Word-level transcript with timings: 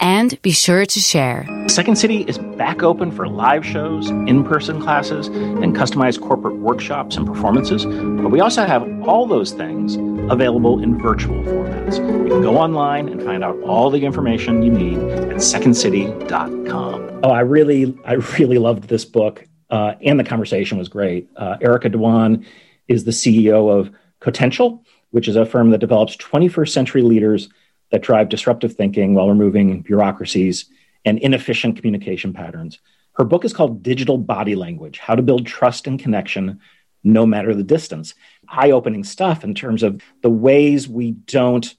and 0.00 0.40
be 0.42 0.50
sure 0.50 0.86
to 0.86 0.98
share. 0.98 1.46
Second 1.68 1.96
City 1.96 2.22
is 2.22 2.38
back 2.38 2.82
open 2.82 3.12
for 3.12 3.28
live 3.28 3.64
shows, 3.64 4.08
in 4.10 4.42
person 4.44 4.80
classes, 4.80 5.28
and 5.28 5.76
customized 5.76 6.20
corporate 6.20 6.56
workshops 6.56 7.16
and 7.16 7.26
performances. 7.26 7.84
But 7.84 8.30
we 8.30 8.40
also 8.40 8.64
have 8.64 8.82
all 9.06 9.26
those 9.26 9.52
things 9.52 9.96
available 10.30 10.82
in 10.82 10.98
virtual 10.98 11.42
formats. 11.44 11.98
You 11.98 12.30
can 12.30 12.42
go 12.42 12.56
online 12.56 13.08
and 13.08 13.22
find 13.22 13.44
out 13.44 13.60
all 13.62 13.90
the 13.90 14.04
information 14.04 14.62
you 14.62 14.72
need 14.72 14.98
at 14.98 15.36
secondcity.com. 15.36 17.20
Oh, 17.22 17.30
I 17.30 17.40
really, 17.40 17.98
I 18.04 18.14
really 18.38 18.58
loved 18.58 18.84
this 18.84 19.04
book, 19.04 19.46
uh, 19.68 19.94
and 20.02 20.18
the 20.18 20.24
conversation 20.24 20.78
was 20.78 20.88
great. 20.88 21.28
Uh, 21.36 21.58
Erica 21.60 21.90
Dhawan 21.90 22.46
is 22.88 23.04
the 23.04 23.10
CEO 23.10 23.70
of 23.70 23.90
Cotential, 24.20 24.82
which 25.10 25.28
is 25.28 25.36
a 25.36 25.44
firm 25.44 25.70
that 25.70 25.78
develops 25.78 26.16
21st 26.16 26.68
century 26.70 27.02
leaders 27.02 27.48
that 27.90 28.02
drive 28.02 28.28
disruptive 28.28 28.74
thinking 28.74 29.14
while 29.14 29.28
removing 29.28 29.82
bureaucracies 29.82 30.66
and 31.04 31.18
inefficient 31.18 31.76
communication 31.76 32.32
patterns. 32.32 32.78
Her 33.14 33.24
book 33.24 33.44
is 33.44 33.52
called 33.52 33.82
Digital 33.82 34.18
Body 34.18 34.54
Language 34.54 34.98
How 34.98 35.14
to 35.14 35.22
Build 35.22 35.46
Trust 35.46 35.86
and 35.86 35.98
Connection 35.98 36.60
No 37.02 37.26
Matter 37.26 37.54
the 37.54 37.62
Distance. 37.62 38.14
Eye 38.48 38.70
opening 38.70 39.04
stuff 39.04 39.44
in 39.44 39.54
terms 39.54 39.82
of 39.82 40.00
the 40.22 40.30
ways 40.30 40.88
we 40.88 41.12
don't 41.12 41.74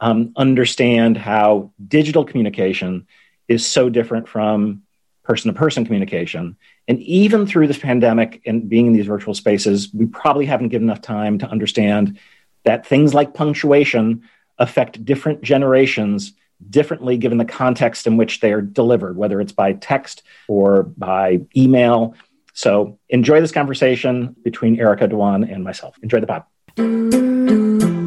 um, 0.00 0.32
understand 0.36 1.16
how 1.16 1.72
digital 1.86 2.24
communication 2.24 3.06
is 3.48 3.66
so 3.66 3.88
different 3.88 4.28
from 4.28 4.82
person 5.22 5.52
to 5.52 5.58
person 5.58 5.84
communication. 5.84 6.56
And 6.86 7.00
even 7.00 7.46
through 7.46 7.66
this 7.66 7.78
pandemic 7.78 8.42
and 8.46 8.68
being 8.68 8.86
in 8.86 8.92
these 8.92 9.06
virtual 9.06 9.34
spaces, 9.34 9.92
we 9.92 10.06
probably 10.06 10.46
haven't 10.46 10.68
given 10.68 10.88
enough 10.88 11.02
time 11.02 11.38
to 11.38 11.48
understand 11.48 12.18
that 12.64 12.86
things 12.86 13.12
like 13.12 13.34
punctuation 13.34 14.22
affect 14.58 15.04
different 15.04 15.42
generations 15.42 16.32
differently 16.70 17.18
given 17.18 17.38
the 17.38 17.44
context 17.44 18.06
in 18.06 18.16
which 18.16 18.40
they 18.40 18.52
are 18.52 18.62
delivered, 18.62 19.16
whether 19.16 19.40
it's 19.40 19.52
by 19.52 19.74
text 19.74 20.22
or 20.48 20.84
by 20.84 21.40
email. 21.56 22.14
So 22.54 22.98
enjoy 23.08 23.40
this 23.40 23.52
conversation 23.52 24.34
between 24.42 24.80
Erica 24.80 25.08
Dhawan 25.08 25.52
and 25.52 25.62
myself. 25.62 25.96
Enjoy 26.02 26.20
the 26.20 26.26
pod. 26.26 28.05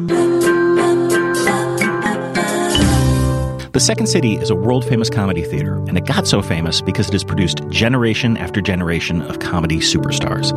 The 3.72 3.78
Second 3.78 4.08
City 4.08 4.34
is 4.34 4.50
a 4.50 4.56
world 4.56 4.84
famous 4.84 5.08
comedy 5.08 5.44
theater, 5.44 5.76
and 5.86 5.96
it 5.96 6.04
got 6.04 6.26
so 6.26 6.42
famous 6.42 6.80
because 6.80 7.06
it 7.06 7.12
has 7.12 7.22
produced 7.22 7.60
generation 7.68 8.36
after 8.36 8.60
generation 8.60 9.22
of 9.22 9.38
comedy 9.38 9.78
superstars. 9.78 10.52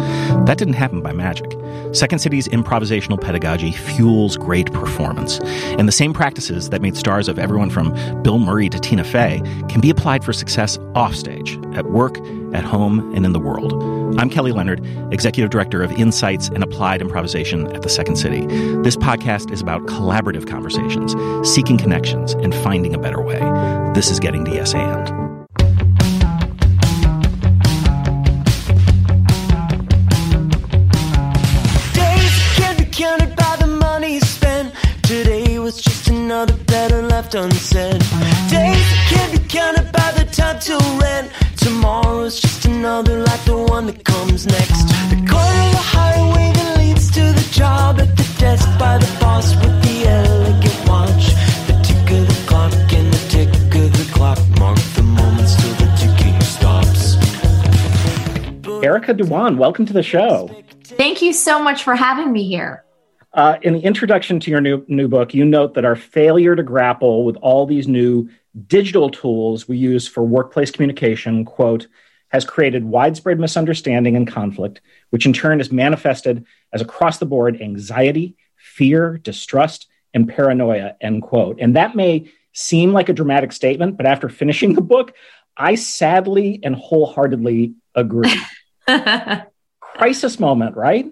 That 0.48 0.58
didn't 0.58 0.74
happen 0.74 1.02
by 1.02 1.14
magic. 1.14 1.56
Second 1.94 2.20
City's 2.20 2.48
improvisational 2.48 3.22
pedagogy 3.22 3.72
fuels 3.72 4.36
great 4.36 4.74
performance, 4.74 5.40
and 5.78 5.88
the 5.88 5.92
same 5.92 6.12
practices 6.12 6.72
that 6.72 6.82
made 6.82 6.98
stars 6.98 7.28
of 7.28 7.38
everyone 7.38 7.70
from 7.70 7.94
Bill 8.24 8.40
Murray 8.40 8.68
to 8.70 8.80
Tina 8.80 9.04
Fey 9.04 9.44
can 9.70 9.80
be 9.80 9.92
applied 9.92 10.24
for 10.24 10.34
success 10.34 10.80
offstage, 10.96 11.60
at 11.76 11.92
work, 11.92 12.18
at 12.54 12.64
home, 12.64 13.14
and 13.16 13.26
in 13.26 13.34
the 13.34 13.40
world. 13.40 13.74
I'm 14.20 14.30
Kelly 14.30 14.52
Leonard, 14.52 14.86
Executive 15.12 15.50
Director 15.50 15.82
of 15.82 15.92
Insights 15.94 16.48
and 16.50 16.64
Applied 16.64 17.02
Improvisation 17.02 17.68
at 17.76 17.82
the 17.82 17.90
Second 17.90 18.16
City. 18.16 18.46
This 18.84 18.96
podcast 18.96 19.52
is 19.52 19.62
about 19.62 19.86
collaborative 19.88 20.48
conversations, 20.48 21.16
seeking 21.50 21.78
connections, 21.78 22.34
and 22.34 22.54
finding 22.54 22.94
a 22.94 23.00
better 23.00 23.22
way. 23.22 23.40
This 23.94 24.12
is 24.12 24.20
Getting 24.20 24.46
to 24.46 24.52
Yes 24.52 24.74
And. 24.76 25.08
Days 31.94 32.56
can't 32.56 32.78
be 32.78 32.86
counted 32.86 33.36
by 33.36 33.56
the 33.60 33.68
money 33.68 34.20
spent. 34.20 34.74
Today 35.04 35.60
was 35.60 35.82
just 35.82 36.08
another 36.10 36.56
better 36.66 37.02
left 37.02 37.34
unsaid. 37.36 38.00
Days 38.50 38.88
can't 39.10 39.32
be 39.32 39.40
counted 39.48 39.92
by 39.92 40.12
the 40.12 40.26
time 40.32 40.60
to 40.60 40.78
rent. 41.02 41.32
Tomorrow's 41.64 42.42
just 42.42 42.66
another 42.66 43.20
like 43.20 43.46
the 43.46 43.56
one 43.58 43.86
that 43.86 44.04
comes 44.04 44.46
next. 44.46 44.84
The 45.10 45.16
corner 45.32 45.64
of 45.64 45.72
the 45.72 45.78
highway 45.78 46.52
that 46.56 46.78
leads 46.78 47.10
to 47.12 47.22
the 47.22 47.48
job 47.52 48.02
at 48.02 48.18
the 48.18 48.36
desk 48.38 48.68
by 48.78 48.98
the 48.98 49.18
boss 49.22 49.56
with 49.56 49.82
the 49.82 50.06
elegant 50.06 50.90
watch. 50.90 51.32
The 51.68 51.80
tick 51.82 52.12
of 52.20 52.28
the 52.28 52.44
clock 52.46 52.74
and 52.92 53.14
the 53.14 53.24
tick 53.30 53.76
of 53.76 53.94
the 53.94 54.12
clock 54.14 54.40
mark 54.60 54.78
the 54.96 55.04
moments 55.04 55.56
till 55.56 55.74
the 55.76 55.88
ticking 55.96 56.42
stops. 56.42 57.16
Erica 58.84 59.14
Dhawan, 59.14 59.56
welcome 59.56 59.86
to 59.86 59.94
the 59.94 60.04
show. 60.04 60.50
Thank 60.84 61.22
you 61.22 61.32
so 61.32 61.64
much 61.64 61.84
for 61.84 61.96
having 61.96 62.34
me 62.34 62.46
here. 62.46 62.84
Uh, 63.32 63.58
in 63.62 63.72
the 63.72 63.80
introduction 63.80 64.42
to 64.42 64.52
your 64.52 64.60
new 64.60 64.84
new 64.90 65.08
book, 65.08 65.34
you 65.34 65.46
note 65.46 65.76
that 65.76 65.86
our 65.86 65.96
failure 65.96 66.58
to 66.58 66.62
grapple 66.62 67.24
with 67.24 67.38
all 67.38 67.66
these 67.66 67.88
new 67.88 68.30
digital 68.68 69.10
tools 69.10 69.68
we 69.68 69.78
use 69.78 70.08
for 70.08 70.24
workplace 70.24 70.72
communication, 70.72 71.46
quote, 71.46 71.88
has 72.30 72.46
created 72.46 72.84
widespread 72.86 73.40
misunderstanding 73.40 74.16
and 74.16 74.28
conflict, 74.28 74.82
which 75.12 75.26
in 75.26 75.34
turn 75.34 75.62
is 75.62 75.72
manifested 75.72 76.46
as 76.72 76.82
across 76.82 77.20
the 77.20 77.26
board 77.26 77.62
anxiety, 77.62 78.36
fear, 78.56 79.20
distrust, 79.20 79.88
and 80.14 80.28
paranoia, 80.28 80.96
end 81.00 81.22
quote. 81.22 81.60
And 81.60 81.76
that 81.76 81.96
may 81.96 82.32
seem 82.54 82.94
like 82.94 83.10
a 83.10 83.14
dramatic 83.14 83.52
statement, 83.52 83.98
but 83.98 84.06
after 84.06 84.30
finishing 84.42 84.74
the 84.74 84.82
book, 84.82 85.14
I 85.56 85.76
sadly 85.76 86.60
and 86.64 86.76
wholeheartedly 86.76 87.76
agree. 87.94 88.36
Crisis 89.80 90.40
moment, 90.40 90.76
right? 90.76 91.06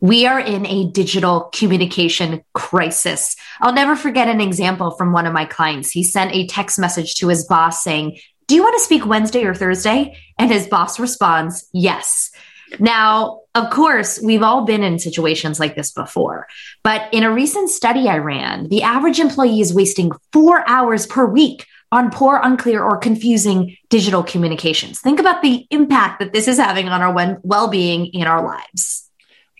We 0.00 0.26
are 0.26 0.40
in 0.40 0.66
a 0.66 0.90
digital 0.90 1.50
communication 1.52 2.44
crisis. 2.54 3.36
I'll 3.60 3.72
never 3.72 3.96
forget 3.96 4.28
an 4.28 4.40
example 4.40 4.92
from 4.92 5.12
one 5.12 5.26
of 5.26 5.32
my 5.32 5.44
clients. 5.44 5.90
He 5.90 6.04
sent 6.04 6.34
a 6.34 6.46
text 6.46 6.78
message 6.78 7.16
to 7.16 7.28
his 7.28 7.44
boss 7.44 7.82
saying, 7.82 8.18
Do 8.46 8.54
you 8.54 8.62
want 8.62 8.76
to 8.76 8.84
speak 8.84 9.06
Wednesday 9.06 9.44
or 9.44 9.54
Thursday? 9.54 10.16
And 10.38 10.50
his 10.50 10.66
boss 10.66 10.98
responds, 10.98 11.68
Yes. 11.72 12.30
Now, 12.78 13.40
of 13.54 13.70
course, 13.70 14.20
we've 14.22 14.42
all 14.42 14.64
been 14.64 14.82
in 14.82 14.98
situations 14.98 15.58
like 15.58 15.74
this 15.74 15.90
before, 15.90 16.46
but 16.82 17.12
in 17.14 17.24
a 17.24 17.32
recent 17.32 17.70
study 17.70 18.08
I 18.08 18.18
ran, 18.18 18.68
the 18.68 18.82
average 18.82 19.20
employee 19.20 19.60
is 19.60 19.72
wasting 19.72 20.12
four 20.32 20.68
hours 20.68 21.06
per 21.06 21.24
week 21.24 21.66
on 21.90 22.10
poor, 22.10 22.38
unclear, 22.42 22.82
or 22.82 22.98
confusing 22.98 23.76
digital 23.88 24.22
communications. 24.22 25.00
Think 25.00 25.18
about 25.18 25.42
the 25.42 25.66
impact 25.70 26.20
that 26.20 26.32
this 26.32 26.46
is 26.46 26.58
having 26.58 26.88
on 26.88 27.00
our 27.00 27.40
well 27.42 27.68
being 27.68 28.06
in 28.06 28.26
our 28.26 28.44
lives. 28.44 29.07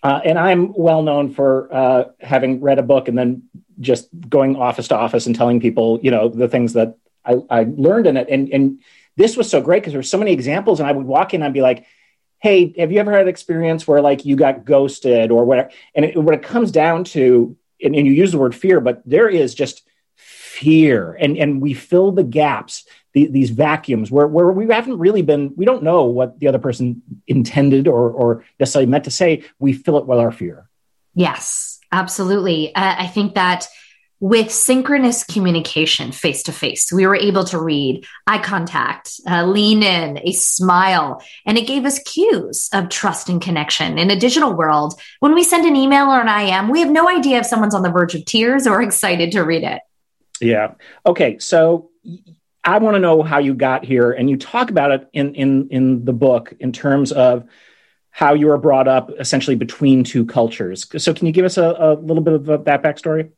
Uh, 0.01 0.21
and 0.23 0.39
I'm 0.39 0.73
well 0.73 1.03
known 1.03 1.33
for 1.33 1.73
uh, 1.73 2.03
having 2.19 2.61
read 2.61 2.79
a 2.79 2.83
book 2.83 3.07
and 3.07 3.17
then 3.17 3.43
just 3.79 4.07
going 4.29 4.55
office 4.55 4.87
to 4.89 4.95
office 4.95 5.25
and 5.25 5.35
telling 5.35 5.59
people, 5.59 5.99
you 6.01 6.11
know, 6.11 6.29
the 6.29 6.47
things 6.47 6.73
that 6.73 6.97
I, 7.25 7.35
I 7.49 7.65
learned 7.69 8.07
in 8.07 8.17
it. 8.17 8.27
And, 8.29 8.49
and 8.49 8.81
this 9.17 9.35
was 9.35 9.49
so 9.49 9.61
great 9.61 9.81
because 9.81 9.93
there 9.93 9.99
were 9.99 10.03
so 10.03 10.17
many 10.17 10.31
examples. 10.31 10.79
And 10.79 10.87
I 10.87 10.91
would 10.91 11.05
walk 11.05 11.33
in 11.33 11.43
and 11.43 11.53
be 11.53 11.61
like, 11.61 11.85
hey, 12.39 12.73
have 12.77 12.91
you 12.91 12.99
ever 12.99 13.11
had 13.11 13.23
an 13.23 13.27
experience 13.27 13.87
where 13.87 14.01
like 14.01 14.25
you 14.25 14.35
got 14.35 14.63
ghosted 14.63 15.31
or 15.31 15.43
whatever? 15.43 15.69
And 15.93 16.05
it, 16.05 16.17
what 16.17 16.33
it 16.33 16.43
comes 16.43 16.71
down 16.71 17.03
to, 17.05 17.57
and, 17.83 17.95
and 17.95 18.07
you 18.07 18.13
use 18.13 18.31
the 18.31 18.37
word 18.37 18.55
fear, 18.55 18.79
but 18.79 19.01
there 19.05 19.27
is 19.27 19.53
just 19.53 19.83
fear. 20.15 21.17
And, 21.19 21.37
and 21.37 21.61
we 21.61 21.73
fill 21.73 22.11
the 22.11 22.23
gaps 22.23 22.85
the, 23.13 23.27
these 23.27 23.49
vacuums 23.49 24.11
where, 24.11 24.27
where 24.27 24.47
we 24.47 24.67
haven't 24.67 24.99
really 24.99 25.21
been, 25.21 25.53
we 25.55 25.65
don't 25.65 25.83
know 25.83 26.05
what 26.05 26.39
the 26.39 26.47
other 26.47 26.59
person 26.59 27.01
intended 27.27 27.87
or, 27.87 28.11
or 28.11 28.43
necessarily 28.59 28.89
meant 28.89 29.05
to 29.05 29.11
say. 29.11 29.43
We 29.59 29.73
fill 29.73 29.97
it 29.97 30.05
with 30.05 30.19
our 30.19 30.31
fear. 30.31 30.69
Yes, 31.15 31.79
absolutely. 31.91 32.73
Uh, 32.75 32.95
I 32.99 33.07
think 33.07 33.35
that 33.35 33.67
with 34.21 34.51
synchronous 34.51 35.23
communication 35.23 36.11
face 36.11 36.43
to 36.43 36.51
face, 36.51 36.91
we 36.91 37.07
were 37.07 37.15
able 37.15 37.45
to 37.45 37.59
read 37.59 38.05
eye 38.27 38.39
contact, 38.39 39.11
uh, 39.25 39.45
lean 39.45 39.81
in, 39.81 40.19
a 40.21 40.33
smile, 40.33 41.23
and 41.45 41.57
it 41.57 41.65
gave 41.65 41.85
us 41.85 41.99
cues 41.99 42.69
of 42.73 42.89
trust 42.89 43.29
and 43.29 43.41
connection. 43.41 43.97
In 43.97 44.11
a 44.11 44.19
digital 44.19 44.53
world, 44.53 44.99
when 45.21 45.33
we 45.33 45.43
send 45.43 45.65
an 45.65 45.75
email 45.75 46.07
or 46.07 46.19
an 46.21 46.27
IM, 46.27 46.69
we 46.69 46.81
have 46.81 46.91
no 46.91 47.07
idea 47.07 47.39
if 47.39 47.45
someone's 47.45 47.73
on 47.73 47.81
the 47.81 47.91
verge 47.91 48.13
of 48.13 48.25
tears 48.25 48.67
or 48.67 48.81
excited 48.81 49.31
to 49.31 49.41
read 49.41 49.63
it. 49.63 49.81
Yeah. 50.41 50.73
Okay. 51.05 51.39
So 51.39 51.89
I 52.63 52.79
want 52.79 52.95
to 52.95 52.99
know 52.99 53.23
how 53.23 53.39
you 53.39 53.53
got 53.53 53.85
here, 53.85 54.11
and 54.11 54.29
you 54.29 54.37
talk 54.37 54.69
about 54.69 54.91
it 54.91 55.09
in 55.13 55.35
in 55.35 55.69
in 55.69 56.05
the 56.05 56.13
book 56.13 56.53
in 56.59 56.71
terms 56.71 57.11
of 57.11 57.45
how 58.11 58.33
you 58.33 58.47
were 58.47 58.57
brought 58.57 58.87
up 58.87 59.11
essentially 59.19 59.55
between 59.55 60.03
two 60.03 60.25
cultures. 60.25 60.87
So, 61.01 61.13
can 61.13 61.25
you 61.27 61.31
give 61.31 61.45
us 61.45 61.57
a, 61.57 61.63
a 61.63 61.93
little 61.93 62.23
bit 62.23 62.33
of 62.33 62.49
uh, 62.49 62.57
that 62.57 62.83
backstory? 62.83 63.31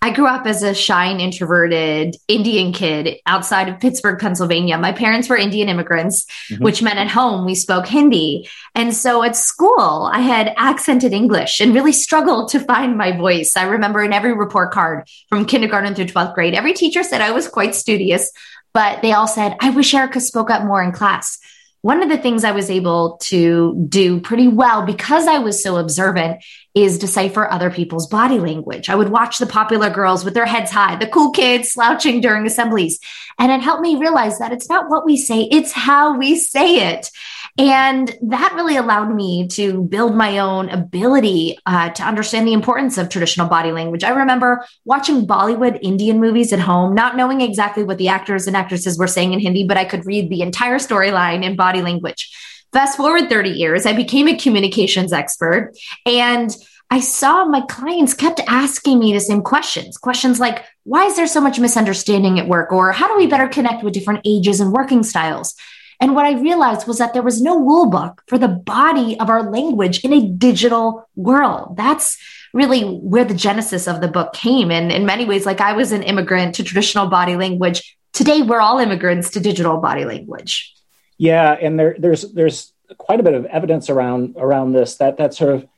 I 0.00 0.12
grew 0.12 0.26
up 0.26 0.46
as 0.46 0.62
a 0.62 0.74
shy 0.74 1.06
and 1.06 1.20
introverted 1.20 2.16
Indian 2.28 2.72
kid 2.72 3.16
outside 3.26 3.68
of 3.68 3.80
Pittsburgh, 3.80 4.18
Pennsylvania. 4.18 4.78
My 4.78 4.92
parents 4.92 5.28
were 5.28 5.36
Indian 5.36 5.68
immigrants, 5.68 6.24
mm-hmm. 6.50 6.62
which 6.62 6.82
meant 6.82 6.98
at 6.98 7.08
home 7.08 7.44
we 7.44 7.54
spoke 7.54 7.86
Hindi. 7.86 8.48
And 8.74 8.94
so 8.94 9.22
at 9.22 9.34
school, 9.34 10.08
I 10.12 10.20
had 10.20 10.54
accented 10.56 11.12
English 11.12 11.60
and 11.60 11.74
really 11.74 11.92
struggled 11.92 12.48
to 12.50 12.60
find 12.60 12.96
my 12.96 13.16
voice. 13.16 13.56
I 13.56 13.64
remember 13.64 14.02
in 14.02 14.12
every 14.12 14.32
report 14.32 14.72
card 14.72 15.08
from 15.28 15.44
kindergarten 15.44 15.94
through 15.94 16.06
12th 16.06 16.34
grade, 16.34 16.54
every 16.54 16.74
teacher 16.74 17.02
said 17.02 17.20
I 17.20 17.32
was 17.32 17.48
quite 17.48 17.74
studious, 17.74 18.30
but 18.72 19.02
they 19.02 19.12
all 19.12 19.26
said, 19.26 19.56
I 19.60 19.70
wish 19.70 19.94
Erica 19.94 20.20
spoke 20.20 20.50
up 20.50 20.64
more 20.64 20.82
in 20.82 20.92
class. 20.92 21.38
One 21.82 22.02
of 22.02 22.08
the 22.08 22.18
things 22.18 22.42
I 22.42 22.50
was 22.50 22.70
able 22.70 23.18
to 23.24 23.86
do 23.88 24.20
pretty 24.20 24.48
well 24.48 24.84
because 24.84 25.26
I 25.26 25.38
was 25.38 25.62
so 25.62 25.76
observant 25.76 26.42
is 26.74 26.98
decipher 26.98 27.48
other 27.50 27.70
people's 27.70 28.08
body 28.08 28.38
language. 28.38 28.88
I 28.88 28.96
would 28.96 29.10
watch 29.10 29.38
the 29.38 29.46
popular 29.46 29.88
girls 29.88 30.24
with 30.24 30.34
their 30.34 30.46
heads 30.46 30.70
high, 30.70 30.96
the 30.96 31.06
cool 31.06 31.30
kids 31.30 31.70
slouching 31.70 32.20
during 32.20 32.46
assemblies. 32.46 32.98
And 33.38 33.52
it 33.52 33.60
helped 33.60 33.82
me 33.82 33.96
realize 33.96 34.38
that 34.38 34.52
it's 34.52 34.68
not 34.68 34.90
what 34.90 35.06
we 35.06 35.16
say, 35.16 35.42
it's 35.50 35.72
how 35.72 36.16
we 36.16 36.36
say 36.36 36.90
it. 36.90 37.10
And 37.58 38.16
that 38.22 38.52
really 38.54 38.76
allowed 38.76 39.12
me 39.12 39.48
to 39.48 39.82
build 39.82 40.14
my 40.14 40.38
own 40.38 40.68
ability 40.68 41.58
uh, 41.66 41.90
to 41.90 42.04
understand 42.04 42.46
the 42.46 42.52
importance 42.52 42.96
of 42.98 43.08
traditional 43.08 43.48
body 43.48 43.72
language. 43.72 44.04
I 44.04 44.10
remember 44.10 44.64
watching 44.84 45.26
Bollywood 45.26 45.80
Indian 45.82 46.20
movies 46.20 46.52
at 46.52 46.60
home, 46.60 46.94
not 46.94 47.16
knowing 47.16 47.40
exactly 47.40 47.82
what 47.82 47.98
the 47.98 48.06
actors 48.06 48.46
and 48.46 48.56
actresses 48.56 48.96
were 48.96 49.08
saying 49.08 49.32
in 49.32 49.40
Hindi, 49.40 49.64
but 49.64 49.76
I 49.76 49.84
could 49.84 50.06
read 50.06 50.30
the 50.30 50.40
entire 50.40 50.78
storyline 50.78 51.44
in 51.44 51.56
body 51.56 51.82
language. 51.82 52.32
Fast 52.72 52.96
forward 52.96 53.28
30 53.28 53.50
years, 53.50 53.86
I 53.86 53.92
became 53.92 54.28
a 54.28 54.36
communications 54.36 55.12
expert 55.12 55.72
and 56.06 56.54
I 56.90 57.00
saw 57.00 57.44
my 57.44 57.62
clients 57.62 58.14
kept 58.14 58.40
asking 58.46 59.00
me 59.00 59.12
the 59.12 59.20
same 59.20 59.42
questions. 59.42 59.98
Questions 59.98 60.38
like, 60.38 60.64
why 60.84 61.06
is 61.06 61.16
there 61.16 61.26
so 61.26 61.40
much 61.40 61.58
misunderstanding 61.58 62.38
at 62.38 62.46
work? 62.46 62.72
Or 62.72 62.92
how 62.92 63.08
do 63.08 63.16
we 63.16 63.26
better 63.26 63.48
connect 63.48 63.82
with 63.82 63.94
different 63.94 64.20
ages 64.24 64.60
and 64.60 64.72
working 64.72 65.02
styles? 65.02 65.54
And 66.00 66.14
what 66.14 66.26
I 66.26 66.40
realized 66.40 66.86
was 66.86 66.98
that 66.98 67.12
there 67.12 67.22
was 67.22 67.42
no 67.42 67.58
rule 67.58 67.90
book 67.90 68.22
for 68.28 68.38
the 68.38 68.48
body 68.48 69.18
of 69.18 69.28
our 69.28 69.50
language 69.50 70.04
in 70.04 70.12
a 70.12 70.28
digital 70.28 71.08
world. 71.16 71.76
That's 71.76 72.16
really 72.54 72.84
where 72.84 73.24
the 73.24 73.34
genesis 73.34 73.88
of 73.88 74.00
the 74.00 74.08
book 74.08 74.32
came. 74.32 74.70
And 74.70 74.92
in 74.92 75.06
many 75.06 75.24
ways, 75.24 75.44
like 75.44 75.60
I 75.60 75.72
was 75.72 75.92
an 75.92 76.02
immigrant 76.02 76.54
to 76.56 76.62
traditional 76.62 77.08
body 77.08 77.36
language. 77.36 77.96
Today, 78.12 78.42
we're 78.42 78.60
all 78.60 78.78
immigrants 78.78 79.30
to 79.30 79.40
digital 79.40 79.78
body 79.78 80.04
language. 80.04 80.74
Yeah, 81.18 81.52
and 81.52 81.78
there, 81.78 81.96
there's 81.98 82.22
there's 82.32 82.72
quite 82.96 83.20
a 83.20 83.22
bit 83.22 83.34
of 83.34 83.44
evidence 83.46 83.90
around 83.90 84.36
around 84.38 84.72
this 84.72 84.96
that 84.96 85.18
that 85.18 85.34
sort 85.34 85.54
of 85.54 85.68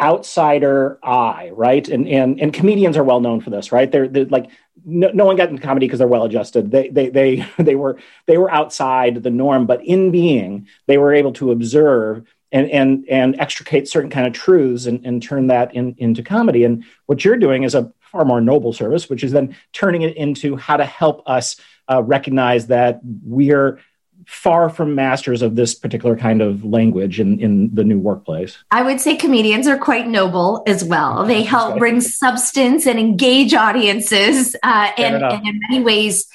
outsider 0.00 0.98
eye, 1.02 1.50
right? 1.54 1.86
And 1.88 2.06
and 2.06 2.40
and 2.40 2.52
comedians 2.52 2.96
are 2.96 3.04
well 3.04 3.20
known 3.20 3.40
for 3.40 3.50
this, 3.50 3.72
right? 3.72 3.90
They're, 3.90 4.08
they're 4.08 4.26
like 4.26 4.50
no, 4.84 5.10
no, 5.12 5.24
one 5.26 5.36
got 5.36 5.48
into 5.48 5.62
comedy 5.62 5.86
because 5.86 5.98
they're 5.98 6.08
well 6.08 6.24
adjusted. 6.24 6.70
They 6.70 6.88
they 6.88 7.08
they 7.08 7.46
they 7.58 7.74
were 7.74 7.98
they 8.26 8.38
were 8.38 8.50
outside 8.50 9.22
the 9.22 9.30
norm, 9.30 9.66
but 9.66 9.84
in 9.84 10.10
being, 10.10 10.66
they 10.86 10.98
were 10.98 11.14
able 11.14 11.32
to 11.34 11.52
observe 11.52 12.24
and 12.50 12.70
and 12.70 13.04
and 13.08 13.40
extricate 13.40 13.88
certain 13.88 14.10
kind 14.10 14.26
of 14.26 14.32
truths 14.32 14.86
and, 14.86 15.04
and 15.04 15.22
turn 15.22 15.48
that 15.48 15.74
in, 15.74 15.94
into 15.98 16.22
comedy. 16.22 16.64
And 16.64 16.84
what 17.06 17.24
you're 17.24 17.36
doing 17.36 17.62
is 17.62 17.74
a 17.74 17.92
far 18.00 18.24
more 18.24 18.40
noble 18.40 18.72
service, 18.72 19.08
which 19.08 19.24
is 19.24 19.32
then 19.32 19.56
turning 19.72 20.02
it 20.02 20.16
into 20.16 20.56
how 20.56 20.76
to 20.76 20.84
help 20.84 21.22
us 21.26 21.56
uh, 21.90 22.02
recognize 22.02 22.66
that 22.68 23.00
we're 23.02 23.80
far 24.26 24.68
from 24.68 24.94
masters 24.94 25.42
of 25.42 25.56
this 25.56 25.74
particular 25.74 26.16
kind 26.16 26.42
of 26.42 26.64
language 26.64 27.20
in, 27.20 27.40
in 27.40 27.74
the 27.74 27.84
new 27.84 27.98
workplace. 27.98 28.58
I 28.70 28.82
would 28.82 29.00
say 29.00 29.16
comedians 29.16 29.66
are 29.66 29.78
quite 29.78 30.08
noble 30.08 30.62
as 30.66 30.84
well. 30.84 31.24
They 31.24 31.42
help 31.42 31.78
bring 31.78 32.00
substance 32.00 32.86
and 32.86 32.98
engage 32.98 33.54
audiences. 33.54 34.56
Uh, 34.62 34.90
and, 34.96 35.22
and, 35.22 35.46
in 35.46 35.60
many 35.68 35.82
ways, 35.82 36.26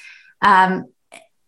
um, 0.42 0.86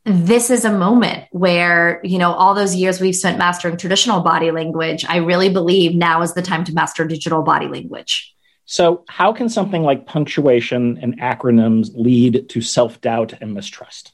this 0.04 0.50
is 0.50 0.64
a 0.64 0.72
moment 0.72 1.24
where, 1.30 2.00
you 2.02 2.18
know, 2.18 2.32
all 2.32 2.54
those 2.54 2.74
years 2.74 3.00
we've 3.00 3.14
spent 3.14 3.38
mastering 3.38 3.76
traditional 3.76 4.20
body 4.20 4.50
language, 4.50 5.04
I 5.06 5.18
really 5.18 5.50
believe 5.50 5.94
now 5.94 6.22
is 6.22 6.34
the 6.34 6.42
time 6.42 6.64
to 6.64 6.72
master 6.72 7.04
digital 7.06 7.42
body 7.42 7.68
language. 7.68 8.34
So, 8.64 9.04
how 9.08 9.32
can 9.32 9.48
something 9.48 9.82
like 9.82 10.06
punctuation 10.06 10.98
and 11.02 11.20
acronyms 11.20 11.90
lead 11.94 12.48
to 12.50 12.60
self 12.60 13.00
doubt 13.00 13.34
and 13.40 13.52
mistrust? 13.52 14.12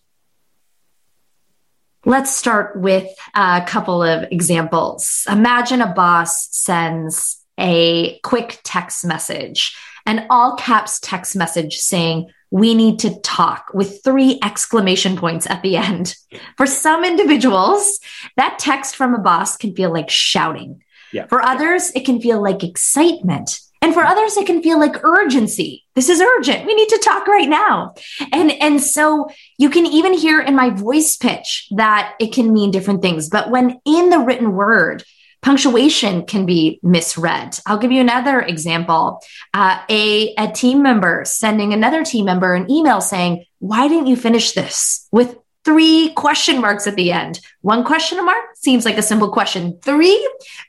Let's 2.06 2.30
start 2.30 2.76
with 2.76 3.08
a 3.34 3.64
couple 3.66 4.00
of 4.00 4.30
examples. 4.30 5.26
Imagine 5.28 5.82
a 5.82 5.92
boss 5.92 6.48
sends 6.56 7.44
a 7.58 8.20
quick 8.20 8.60
text 8.62 9.04
message, 9.04 9.76
an 10.06 10.24
all 10.30 10.54
caps 10.54 11.00
text 11.00 11.34
message 11.34 11.78
saying, 11.78 12.30
we 12.52 12.74
need 12.74 13.00
to 13.00 13.20
talk 13.22 13.70
with 13.74 14.04
three 14.04 14.38
exclamation 14.44 15.16
points 15.16 15.48
at 15.50 15.62
the 15.62 15.76
end. 15.76 16.14
For 16.56 16.64
some 16.64 17.04
individuals, 17.04 17.98
that 18.36 18.60
text 18.60 18.94
from 18.94 19.12
a 19.12 19.18
boss 19.18 19.56
can 19.56 19.74
feel 19.74 19.92
like 19.92 20.08
shouting. 20.08 20.84
Yeah. 21.12 21.26
For 21.26 21.42
others, 21.42 21.90
it 21.96 22.04
can 22.04 22.20
feel 22.20 22.40
like 22.40 22.62
excitement. 22.62 23.58
And 23.86 23.94
for 23.94 24.02
others, 24.02 24.36
it 24.36 24.46
can 24.46 24.64
feel 24.64 24.80
like 24.80 25.04
urgency. 25.04 25.84
This 25.94 26.08
is 26.08 26.20
urgent. 26.20 26.66
We 26.66 26.74
need 26.74 26.88
to 26.88 26.98
talk 26.98 27.28
right 27.28 27.48
now. 27.48 27.94
And, 28.32 28.50
and 28.50 28.82
so 28.82 29.28
you 29.58 29.70
can 29.70 29.86
even 29.86 30.12
hear 30.12 30.40
in 30.40 30.56
my 30.56 30.70
voice 30.70 31.16
pitch 31.16 31.68
that 31.76 32.16
it 32.18 32.32
can 32.32 32.52
mean 32.52 32.72
different 32.72 33.00
things. 33.00 33.28
But 33.28 33.48
when 33.48 33.78
in 33.84 34.10
the 34.10 34.18
written 34.18 34.54
word, 34.54 35.04
punctuation 35.40 36.26
can 36.26 36.46
be 36.46 36.80
misread. 36.82 37.60
I'll 37.64 37.78
give 37.78 37.92
you 37.92 38.00
another 38.00 38.40
example. 38.40 39.22
Uh, 39.54 39.80
a, 39.88 40.34
a 40.34 40.50
team 40.50 40.82
member 40.82 41.22
sending 41.24 41.72
another 41.72 42.04
team 42.04 42.24
member 42.24 42.54
an 42.54 42.68
email 42.68 43.00
saying, 43.00 43.44
why 43.60 43.86
didn't 43.86 44.08
you 44.08 44.16
finish 44.16 44.50
this 44.50 45.06
with 45.12 45.38
three 45.66 46.10
question 46.10 46.60
marks 46.60 46.86
at 46.86 46.94
the 46.94 47.10
end. 47.10 47.40
One 47.60 47.82
question 47.82 48.24
mark 48.24 48.44
seems 48.54 48.84
like 48.84 48.98
a 48.98 49.02
simple 49.02 49.30
question. 49.30 49.76
Three 49.82 50.16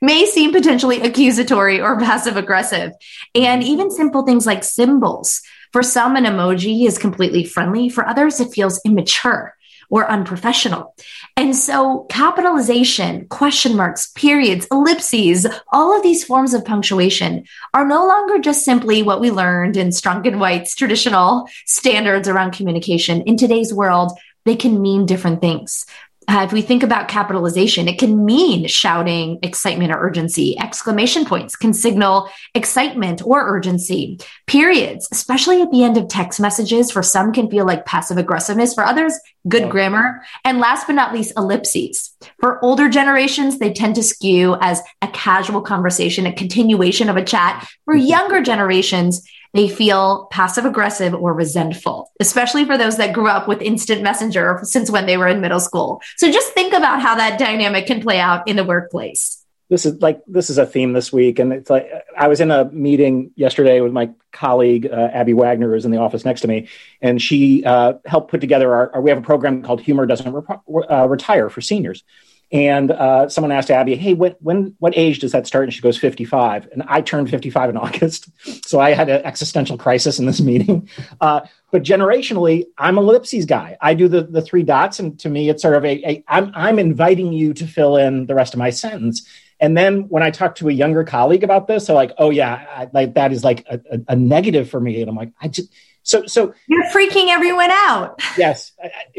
may 0.02 0.26
seem 0.26 0.52
potentially 0.52 1.02
accusatory 1.02 1.80
or 1.80 2.00
passive 2.00 2.36
aggressive. 2.36 2.94
And 3.36 3.64
even 3.64 3.92
simple 3.92 4.26
things 4.26 4.48
like 4.48 4.64
symbols. 4.64 5.44
For 5.72 5.84
some, 5.84 6.16
an 6.16 6.24
emoji 6.24 6.88
is 6.88 6.98
completely 6.98 7.44
friendly. 7.44 7.90
For 7.90 8.08
others, 8.08 8.40
it 8.40 8.52
feels 8.52 8.82
immature 8.86 9.54
or 9.90 10.10
unprofessional. 10.10 10.96
And 11.38 11.56
so 11.56 12.08
capitalization, 12.10 13.28
question 13.28 13.76
marks, 13.76 14.08
periods, 14.08 14.68
ellipses, 14.72 15.46
all 15.72 15.96
of 15.96 16.02
these 16.02 16.26
forms 16.26 16.56
of 16.56 16.66
punctuation 16.66 17.46
are 17.74 17.88
no 17.88 18.06
longer 18.08 18.40
just 18.40 18.66
simply 18.66 19.04
what 19.04 19.22
we 19.22 19.30
learned 19.30 19.78
in 19.78 19.90
Strunk 19.90 20.28
and 20.28 20.40
White's 20.40 20.76
traditional 20.76 21.48
standards 21.66 22.28
around 22.28 22.52
communication. 22.52 23.22
In 23.22 23.38
today's 23.38 23.74
world, 23.74 24.12
they 24.48 24.56
can 24.56 24.82
mean 24.82 25.06
different 25.06 25.42
things. 25.42 25.86
Uh, 26.30 26.44
if 26.44 26.52
we 26.52 26.62
think 26.62 26.84
about 26.84 27.08
capitalization, 27.08 27.88
it 27.88 27.98
can 27.98 28.26
mean 28.26 28.68
shouting 28.68 29.40
excitement 29.44 29.94
or 29.94 29.98
urgency. 29.98 30.60
Exclamation 30.60 31.24
points 31.24 31.56
can 31.56 31.74
signal 31.74 32.30
excitement 32.54 33.22
or 33.26 33.48
urgency. 33.48 34.20
Periods, 34.46 35.08
especially 35.14 35.62
at 35.62 35.72
the 35.72 35.86
end 35.86 35.96
of 35.96 36.10
text 36.10 36.42
messages, 36.42 36.92
for 36.92 37.02
some 37.02 37.32
can 37.32 37.50
feel 37.50 37.66
like 37.66 37.86
passive 37.86 38.18
aggressiveness. 38.18 38.74
For 38.74 38.84
others, 38.84 39.18
good 39.48 39.64
yeah. 39.64 39.70
grammar. 39.70 40.22
And 40.44 40.60
last 40.60 40.86
but 40.86 40.94
not 40.94 41.14
least, 41.14 41.32
ellipses. 41.38 42.14
For 42.42 42.62
older 42.62 42.90
generations, 42.90 43.60
they 43.60 43.72
tend 43.72 43.96
to 43.96 44.04
skew 44.04 44.58
as 44.60 44.82
a 45.02 45.08
casual 45.08 45.62
conversation, 45.62 46.26
a 46.26 46.34
continuation 46.34 47.08
of 47.08 47.16
a 47.16 47.24
chat. 47.24 47.66
For 47.86 47.96
younger 47.96 48.42
generations, 48.42 49.26
they 49.54 49.68
feel 49.68 50.28
passive 50.32 50.66
aggressive 50.66 51.14
or 51.14 51.34
resentful, 51.34 52.12
especially 52.20 52.66
for 52.66 52.78
those 52.78 52.98
that 52.98 53.14
grew 53.14 53.28
up 53.28 53.48
with 53.48 53.62
instant 53.62 54.02
messenger 54.02 54.60
since 54.64 54.90
when 54.90 55.06
they 55.06 55.18
were 55.18 55.28
in 55.28 55.42
middle 55.42 55.60
school. 55.60 56.02
So 56.18 56.32
just 56.32 56.54
think 56.54 56.74
about 56.74 57.02
how 57.02 57.16
that 57.16 57.40
dynamic 57.40 57.88
can 57.88 58.02
play 58.02 58.20
out 58.20 58.48
in 58.48 58.56
the 58.56 58.64
workplace. 58.64 59.44
This 59.70 59.86
is 59.86 60.02
like 60.02 60.22
this 60.28 60.50
is 60.50 60.58
a 60.58 60.66
theme 60.66 60.94
this 60.94 61.12
week, 61.12 61.40
and 61.40 61.52
it's 61.52 61.70
like 61.70 61.92
I 62.18 62.30
was 62.30 62.40
in 62.40 62.52
a 62.52 62.72
meeting 62.72 63.32
yesterday 63.36 63.82
with 63.82 63.92
my 63.92 64.12
colleague 64.32 64.86
uh, 64.86 65.10
Abby 65.12 65.34
Wagner, 65.34 65.74
who's 65.74 65.84
in 65.84 65.92
the 65.92 65.98
office 65.98 66.24
next 66.24 66.42
to 66.42 66.48
me, 66.48 66.70
and 67.02 67.22
she 67.22 67.66
uh, 67.66 67.96
helped 68.06 68.32
put 68.32 68.40
together 68.40 68.74
our, 68.74 68.96
our, 68.96 69.02
We 69.02 69.10
have 69.10 69.20
a 69.20 69.24
program 69.24 69.62
called 69.64 69.82
Humor 69.82 70.06
Doesn't 70.06 70.32
Re- 70.32 70.86
uh, 70.90 71.08
Retire 71.10 71.50
for 71.50 71.60
seniors, 71.60 72.06
and 72.52 72.92
uh, 72.92 73.28
someone 73.28 73.52
asked 73.52 73.70
Abby, 73.70 73.96
"Hey, 73.96 74.14
when, 74.14 74.36
when 74.40 74.76
what 74.80 74.94
age 74.96 75.20
does 75.20 75.34
that 75.34 75.48
start?" 75.48 75.66
And 75.66 75.74
she 75.74 75.82
goes, 75.82 75.98
"55." 75.98 76.70
And 76.72 76.84
I 76.88 77.02
turned 77.02 77.30
55 77.30 77.72
in 77.72 77.78
August, 77.78 78.30
so 78.66 78.80
I 78.80 78.92
had 78.92 79.10
an 79.10 79.26
existential 79.26 79.78
crisis 79.78 80.18
in 80.18 80.26
this 80.26 80.40
meeting. 80.52 80.90
Uh, 81.20 81.42
but 81.72 81.84
generationally, 81.84 82.66
I'm 82.78 82.98
a 82.98 83.02
ellipses 83.02 83.46
guy. 83.46 83.78
I 83.82 83.94
do 83.94 84.08
the 84.08 84.24
the 84.24 84.42
three 84.42 84.64
dots, 84.64 85.00
and 85.00 85.20
to 85.20 85.30
me, 85.30 85.50
it's 85.50 85.62
sort 85.62 85.76
of 85.76 85.84
a, 85.84 86.10
a 86.10 86.24
I'm 86.28 86.52
I'm 86.56 86.80
inviting 86.80 87.34
you 87.34 87.54
to 87.56 87.68
fill 87.68 87.98
in 87.98 88.28
the 88.28 88.36
rest 88.36 88.54
of 88.54 88.60
my 88.60 88.70
sentence. 88.70 89.28
And 89.60 89.76
then 89.76 90.08
when 90.10 90.22
I 90.22 90.30
talk 90.30 90.56
to 90.56 90.70
a 90.70 90.72
younger 90.72 91.04
colleague 91.04 91.44
about 91.44 91.68
this, 91.68 91.88
they're 91.88 91.96
like, 91.96 92.14
"Oh 92.18 92.30
yeah, 92.30 92.66
I, 92.70 92.90
like 92.94 93.16
that 93.16 93.34
is 93.34 93.44
like 93.44 93.66
a, 93.70 93.82
a, 93.92 94.00
a 94.10 94.16
negative 94.16 94.70
for 94.70 94.80
me," 94.80 95.02
and 95.02 95.10
I'm 95.10 95.16
like, 95.16 95.34
"I 95.42 95.50
just." 95.50 95.74
So, 96.04 96.26
so 96.26 96.54
you're 96.68 96.86
freaking 96.86 97.28
everyone 97.28 97.70
out. 97.70 98.22
Yes. 98.38 98.72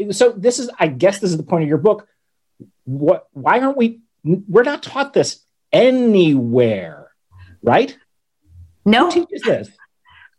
So 0.09 0.31
this 0.31 0.57
is, 0.57 0.71
I 0.79 0.87
guess, 0.87 1.19
this 1.19 1.29
is 1.29 1.37
the 1.37 1.43
point 1.43 1.61
of 1.61 1.69
your 1.69 1.77
book 1.77 2.07
what 2.89 3.27
why 3.33 3.59
aren't 3.59 3.77
we 3.77 3.99
we're 4.23 4.63
not 4.63 4.83
taught 4.83 5.13
this 5.13 5.41
anywhere 5.71 7.11
right 7.61 7.97
no 8.85 9.05
Who 9.09 9.25
teaches 9.25 9.41
this 9.43 9.69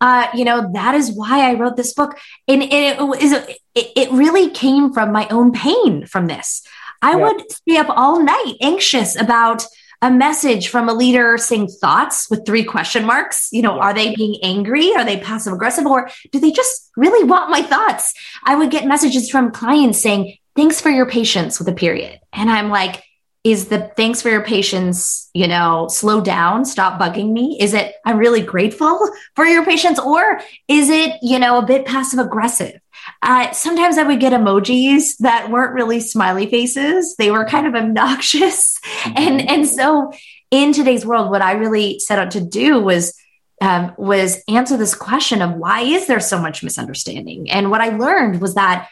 uh, 0.00 0.28
you 0.34 0.44
know 0.44 0.70
that 0.72 0.94
is 0.94 1.12
why 1.12 1.50
I 1.50 1.54
wrote 1.54 1.76
this 1.76 1.92
book, 1.92 2.18
and, 2.48 2.62
it 2.62 2.98
is 3.22 3.32
it, 3.32 3.58
it 3.74 4.10
really 4.10 4.48
came 4.48 4.94
from 4.94 5.12
my 5.12 5.28
own 5.28 5.52
pain 5.52 6.06
from 6.06 6.26
this. 6.26 6.62
I 7.02 7.10
yeah. 7.10 7.16
would 7.16 7.50
stay 7.52 7.76
up 7.76 7.88
all 7.90 8.22
night 8.22 8.54
anxious 8.62 9.14
about 9.20 9.66
a 10.02 10.10
message 10.10 10.68
from 10.68 10.88
a 10.88 10.94
leader 10.94 11.36
saying 11.36 11.68
thoughts 11.68 12.30
with 12.30 12.46
three 12.46 12.64
question 12.64 13.04
marks. 13.04 13.50
You 13.52 13.60
know, 13.60 13.76
yeah. 13.76 13.82
are 13.82 13.94
they 13.94 14.14
being 14.14 14.38
angry? 14.42 14.94
Are 14.94 15.04
they 15.04 15.18
passive 15.18 15.52
aggressive? 15.52 15.84
Or 15.84 16.08
do 16.32 16.40
they 16.40 16.50
just 16.50 16.90
really 16.96 17.24
want 17.24 17.50
my 17.50 17.60
thoughts? 17.60 18.14
I 18.44 18.56
would 18.56 18.70
get 18.70 18.86
messages 18.86 19.28
from 19.30 19.50
clients 19.50 20.00
saying, 20.00 20.38
thanks 20.56 20.80
for 20.80 20.90
your 20.90 21.06
patience 21.06 21.58
with 21.58 21.68
a 21.68 21.72
period. 21.72 22.20
And 22.32 22.50
I'm 22.50 22.68
like, 22.68 23.02
is 23.42 23.68
the 23.68 23.90
thanks 23.96 24.20
for 24.20 24.28
your 24.28 24.44
patience, 24.44 25.30
you 25.32 25.48
know, 25.48 25.88
slow 25.88 26.20
down, 26.20 26.66
stop 26.66 27.00
bugging 27.00 27.32
me? 27.32 27.56
Is 27.58 27.72
it 27.72 27.94
I'm 28.04 28.18
really 28.18 28.42
grateful 28.42 29.08
for 29.36 29.46
your 29.46 29.64
patience? 29.64 29.98
Or 29.98 30.40
is 30.68 30.90
it, 30.90 31.16
you 31.22 31.38
know, 31.38 31.58
a 31.58 31.64
bit 31.64 31.86
passive 31.86 32.18
aggressive? 32.18 32.78
Uh, 33.22 33.50
sometimes 33.52 33.96
I 33.96 34.02
would 34.02 34.20
get 34.20 34.34
emojis 34.34 35.16
that 35.18 35.50
weren't 35.50 35.72
really 35.72 36.00
smiley 36.00 36.46
faces. 36.46 37.16
They 37.16 37.30
were 37.30 37.46
kind 37.46 37.66
of 37.66 37.74
obnoxious. 37.74 38.78
Mm-hmm. 39.00 39.12
And, 39.16 39.50
and 39.50 39.68
so 39.68 40.12
in 40.50 40.72
today's 40.72 41.06
world, 41.06 41.30
what 41.30 41.40
I 41.40 41.52
really 41.52 41.98
set 42.00 42.18
out 42.18 42.32
to 42.32 42.40
do 42.40 42.80
was 42.80 43.14
um, 43.62 43.94
was 43.98 44.42
answer 44.48 44.76
this 44.76 44.94
question 44.94 45.42
of 45.42 45.54
why 45.54 45.82
is 45.82 46.06
there 46.06 46.20
so 46.20 46.40
much 46.40 46.62
misunderstanding? 46.62 47.50
And 47.50 47.70
what 47.70 47.80
I 47.80 47.96
learned 47.96 48.40
was 48.40 48.54
that 48.54 48.88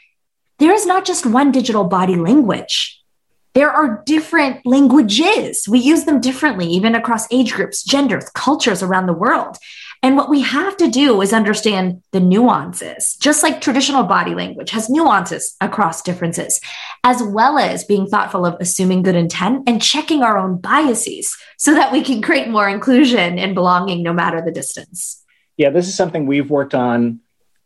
there 0.59 0.73
is 0.73 0.87
not 0.87 1.05
just 1.05 1.27
one 1.27 1.53
digital 1.53 1.85
body 1.85 2.17
language 2.17 2.99
there 3.59 3.73
are 3.73 4.05
different 4.07 4.65
languages. 4.65 5.67
We 5.69 5.81
use 5.81 6.05
them 6.05 6.21
differently, 6.21 6.69
even 6.69 6.95
across 6.95 7.27
age 7.33 7.55
groups, 7.55 7.83
genders, 7.83 8.31
cultures 8.31 8.85
around 8.85 9.07
the 9.07 9.12
world. 9.12 9.57
And 10.00 10.17
what 10.17 10.31
we 10.31 10.43
have 10.43 10.77
to 10.77 10.88
do 10.88 11.21
is 11.23 11.33
understand 11.33 12.03
the 12.12 12.21
nuances, 12.21 13.17
just 13.17 13.43
like 13.43 13.61
traditional 13.61 14.05
body 14.05 14.33
language 14.33 14.71
has 14.71 14.88
nuances 14.88 15.57
across 15.61 16.03
differences, 16.03 16.61
as 17.03 17.21
well 17.21 17.59
as 17.59 17.83
being 17.83 18.07
thoughtful 18.07 18.47
of 18.47 18.57
assuming 18.61 19.03
good 19.03 19.17
intent 19.17 19.69
and 19.69 19.83
checking 19.83 20.23
our 20.23 20.38
own 20.38 20.61
biases 20.61 21.37
so 21.57 21.75
that 21.75 21.91
we 21.91 22.05
can 22.05 22.23
create 22.23 22.49
more 22.49 22.69
inclusion 22.69 23.41
and 23.41 23.57
belonging 23.57 24.05
no 24.05 24.12
matter 24.12 24.41
the 24.41 24.53
distance. 24.53 25.25
Yeah, 25.57 25.71
this 25.71 25.88
is 25.88 25.97
something 25.97 26.27
we've 26.27 26.49
worked 26.49 26.77
on 26.77 27.19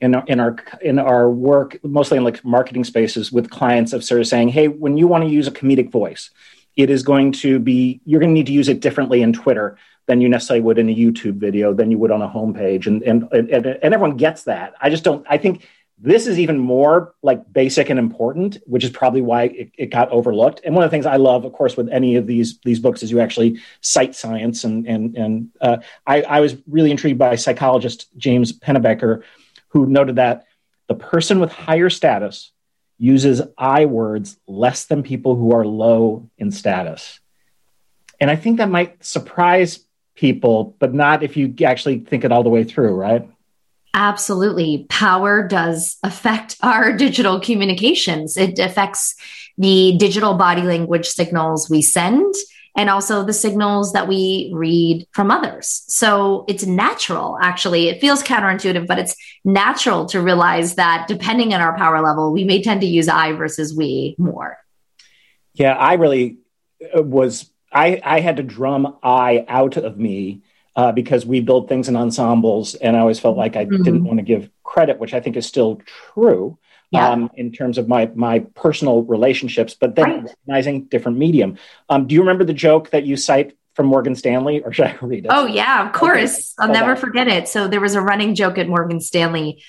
in 0.02 0.14
our, 0.16 0.24
in 0.26 0.40
our 0.40 0.56
in 0.80 0.98
our 0.98 1.30
work, 1.30 1.78
mostly 1.84 2.18
in 2.18 2.24
like 2.24 2.44
marketing 2.44 2.84
spaces 2.84 3.32
with 3.32 3.50
clients 3.50 3.92
of 3.92 4.04
sort 4.04 4.20
of 4.20 4.26
saying, 4.26 4.48
hey, 4.48 4.68
when 4.68 4.98
you 4.98 5.06
want 5.06 5.24
to 5.24 5.30
use 5.30 5.46
a 5.46 5.52
comedic 5.52 5.90
voice, 5.90 6.30
it 6.76 6.90
is 6.90 7.02
going 7.02 7.32
to 7.32 7.58
be 7.58 8.00
you're 8.04 8.20
going 8.20 8.30
to 8.30 8.34
need 8.34 8.46
to 8.46 8.52
use 8.52 8.68
it 8.68 8.80
differently 8.80 9.22
in 9.22 9.32
Twitter 9.32 9.78
than 10.06 10.20
you 10.20 10.28
necessarily 10.28 10.60
would 10.60 10.78
in 10.78 10.90
a 10.90 10.94
YouTube 10.94 11.34
video 11.34 11.72
than 11.72 11.90
you 11.90 11.98
would 11.98 12.10
on 12.10 12.20
a 12.20 12.28
homepage, 12.28 12.86
and 12.86 13.02
and 13.02 13.28
and, 13.32 13.66
and 13.66 13.94
everyone 13.94 14.16
gets 14.16 14.42
that. 14.44 14.74
I 14.80 14.90
just 14.90 15.04
don't. 15.04 15.24
I 15.30 15.38
think 15.38 15.66
this 16.02 16.26
is 16.26 16.40
even 16.40 16.58
more 16.58 17.14
like 17.22 17.52
basic 17.52 17.88
and 17.88 17.98
important, 17.98 18.58
which 18.66 18.82
is 18.82 18.90
probably 18.90 19.20
why 19.20 19.44
it, 19.44 19.70
it, 19.78 19.86
got 19.86 20.10
overlooked. 20.10 20.60
And 20.64 20.74
one 20.74 20.82
of 20.82 20.90
the 20.90 20.94
things 20.94 21.06
I 21.06 21.14
love, 21.14 21.44
of 21.44 21.52
course, 21.52 21.76
with 21.76 21.88
any 21.90 22.16
of 22.16 22.26
these 22.26 22.58
these 22.64 22.80
books 22.80 23.04
is 23.04 23.12
you 23.12 23.20
actually 23.20 23.60
cite 23.82 24.16
science. 24.16 24.64
And 24.64 24.84
and 24.86 25.16
and 25.16 25.48
uh, 25.60 25.76
I, 26.04 26.22
I 26.22 26.40
was 26.40 26.56
really 26.66 26.90
intrigued 26.90 27.20
by 27.20 27.36
psychologist 27.36 28.08
James 28.16 28.52
Pennebaker, 28.52 29.22
who 29.72 29.86
noted 29.86 30.16
that 30.16 30.46
the 30.88 30.94
person 30.94 31.40
with 31.40 31.50
higher 31.52 31.90
status 31.90 32.52
uses 32.98 33.42
I 33.58 33.86
words 33.86 34.38
less 34.46 34.84
than 34.84 35.02
people 35.02 35.34
who 35.34 35.52
are 35.52 35.64
low 35.64 36.30
in 36.38 36.50
status. 36.50 37.18
And 38.20 38.30
I 38.30 38.36
think 38.36 38.58
that 38.58 38.68
might 38.68 39.04
surprise 39.04 39.80
people, 40.14 40.76
but 40.78 40.94
not 40.94 41.22
if 41.22 41.36
you 41.36 41.54
actually 41.64 42.00
think 42.00 42.24
it 42.24 42.32
all 42.32 42.42
the 42.42 42.50
way 42.50 42.64
through, 42.64 42.94
right? 42.94 43.28
Absolutely. 43.94 44.86
Power 44.88 45.46
does 45.46 45.96
affect 46.02 46.56
our 46.62 46.96
digital 46.96 47.40
communications. 47.40 48.36
It 48.36 48.58
affects 48.58 49.14
the 49.58 49.96
digital 49.98 50.34
body 50.34 50.62
language 50.62 51.08
signals 51.08 51.68
we 51.68 51.82
send 51.82 52.34
and 52.76 52.88
also 52.88 53.22
the 53.22 53.32
signals 53.32 53.92
that 53.92 54.08
we 54.08 54.50
read 54.54 55.06
from 55.12 55.30
others. 55.30 55.84
So 55.88 56.44
it's 56.48 56.64
natural, 56.64 57.38
actually. 57.40 57.88
It 57.88 58.00
feels 58.00 58.22
counterintuitive, 58.22 58.86
but 58.86 58.98
it's 58.98 59.14
natural 59.44 60.06
to 60.06 60.20
realize 60.20 60.76
that 60.76 61.06
depending 61.06 61.52
on 61.52 61.60
our 61.60 61.76
power 61.76 62.00
level, 62.00 62.32
we 62.32 62.44
may 62.44 62.62
tend 62.62 62.80
to 62.80 62.86
use 62.86 63.08
I 63.08 63.32
versus 63.32 63.76
we 63.76 64.14
more. 64.18 64.58
Yeah, 65.54 65.72
I 65.72 65.94
really 65.94 66.38
uh, 66.96 67.02
was, 67.02 67.50
I, 67.70 68.00
I 68.02 68.20
had 68.20 68.38
to 68.38 68.42
drum 68.42 68.96
I 69.02 69.44
out 69.48 69.76
of 69.76 69.98
me. 69.98 70.42
Uh, 70.74 70.90
because 70.90 71.26
we 71.26 71.38
build 71.38 71.68
things 71.68 71.86
in 71.86 71.96
ensembles, 71.96 72.74
and 72.76 72.96
I 72.96 73.00
always 73.00 73.20
felt 73.20 73.36
like 73.36 73.56
I 73.56 73.66
mm-hmm. 73.66 73.82
didn't 73.82 74.04
want 74.04 74.20
to 74.20 74.24
give 74.24 74.48
credit, 74.64 74.98
which 74.98 75.12
I 75.12 75.20
think 75.20 75.36
is 75.36 75.44
still 75.44 75.82
true 76.14 76.56
yeah. 76.92 77.08
um, 77.08 77.30
in 77.34 77.52
terms 77.52 77.78
of 77.78 77.88
my 77.88 78.10
my 78.14 78.40
personal 78.54 79.02
relationships, 79.02 79.74
but 79.74 79.96
then 79.96 80.04
right. 80.04 80.22
recognizing 80.24 80.84
different 80.84 81.18
medium. 81.18 81.58
Um, 81.88 82.06
do 82.06 82.14
you 82.14 82.20
remember 82.20 82.44
the 82.44 82.52
joke 82.52 82.90
that 82.90 83.04
you 83.04 83.16
cite 83.16 83.56
from 83.74 83.86
Morgan 83.86 84.14
Stanley, 84.14 84.62
or 84.62 84.72
should 84.72 84.86
I 84.86 84.96
read 85.00 85.24
it? 85.24 85.30
Oh 85.30 85.46
yeah, 85.46 85.86
of 85.86 85.92
course. 85.92 86.36
Okay. 86.36 86.44
I'll 86.58 86.66
Hold 86.68 86.78
never 86.78 86.90
on. 86.92 86.96
forget 86.98 87.28
it. 87.28 87.48
So 87.48 87.66
there 87.66 87.80
was 87.80 87.94
a 87.94 88.00
running 88.00 88.34
joke 88.34 88.58
at 88.58 88.68
Morgan 88.68 89.00
Stanley 89.00 89.62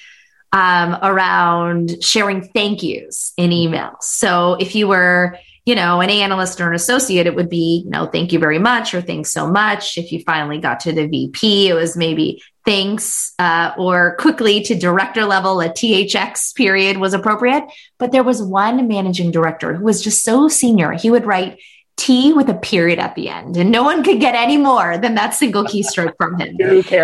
um, 0.52 0.98
around 1.02 2.04
sharing 2.04 2.50
thank 2.50 2.84
yous 2.84 3.34
in 3.38 3.52
emails. 3.52 4.04
So 4.04 4.56
if 4.60 4.76
you 4.76 4.88
were 4.88 5.38
you 5.66 5.76
know, 5.76 6.02
an 6.02 6.10
analyst 6.10 6.60
or 6.60 6.68
an 6.68 6.76
associate, 6.76 7.26
it 7.26 7.36
would 7.36 7.50
be, 7.50 7.84
you 7.86 7.90
know, 7.90 8.06
thank 8.06 8.34
you 8.34 8.40
very 8.40 8.60
much 8.60 8.94
or 8.94 9.02
thanks 9.02 9.32
so 9.32 9.48
much. 9.48 9.98
If 9.98 10.12
you 10.12 10.22
finally 10.26 10.60
got 10.60 10.82
to 10.82 10.92
the 10.92 11.08
VP, 11.08 11.70
it 11.70 11.74
was 11.74 11.96
maybe 11.96 12.44
thanks 12.66 13.34
uh, 13.40 13.74
or 13.78 14.16
quickly 14.18 14.62
to 14.62 14.76
director 14.76 15.26
level, 15.26 15.60
a 15.62 15.70
THX 15.70 16.56
period 16.56 16.98
was 16.98 17.14
appropriate. 17.14 17.64
But 18.00 18.12
there 18.12 18.24
was 18.24 18.42
one 18.42 18.88
managing 18.88 19.32
director 19.32 19.74
who 19.74 19.84
was 19.84 20.02
just 20.02 20.24
so 20.24 20.48
senior. 20.48 20.92
He 20.94 21.12
would 21.12 21.26
write 21.26 21.60
T 21.96 22.34
with 22.34 22.50
a 22.50 22.56
period 22.56 23.00
at 23.00 23.16
the 23.16 23.30
end, 23.30 23.56
and 23.56 23.72
no 23.72 23.84
one 23.84 24.04
could 24.04 24.20
get 24.20 24.34
any 24.34 24.58
more 24.58 24.98
than 24.98 25.16
that 25.16 25.34
single 25.36 25.64
keystroke 25.72 26.16
from 26.18 26.40
him. 26.40 26.56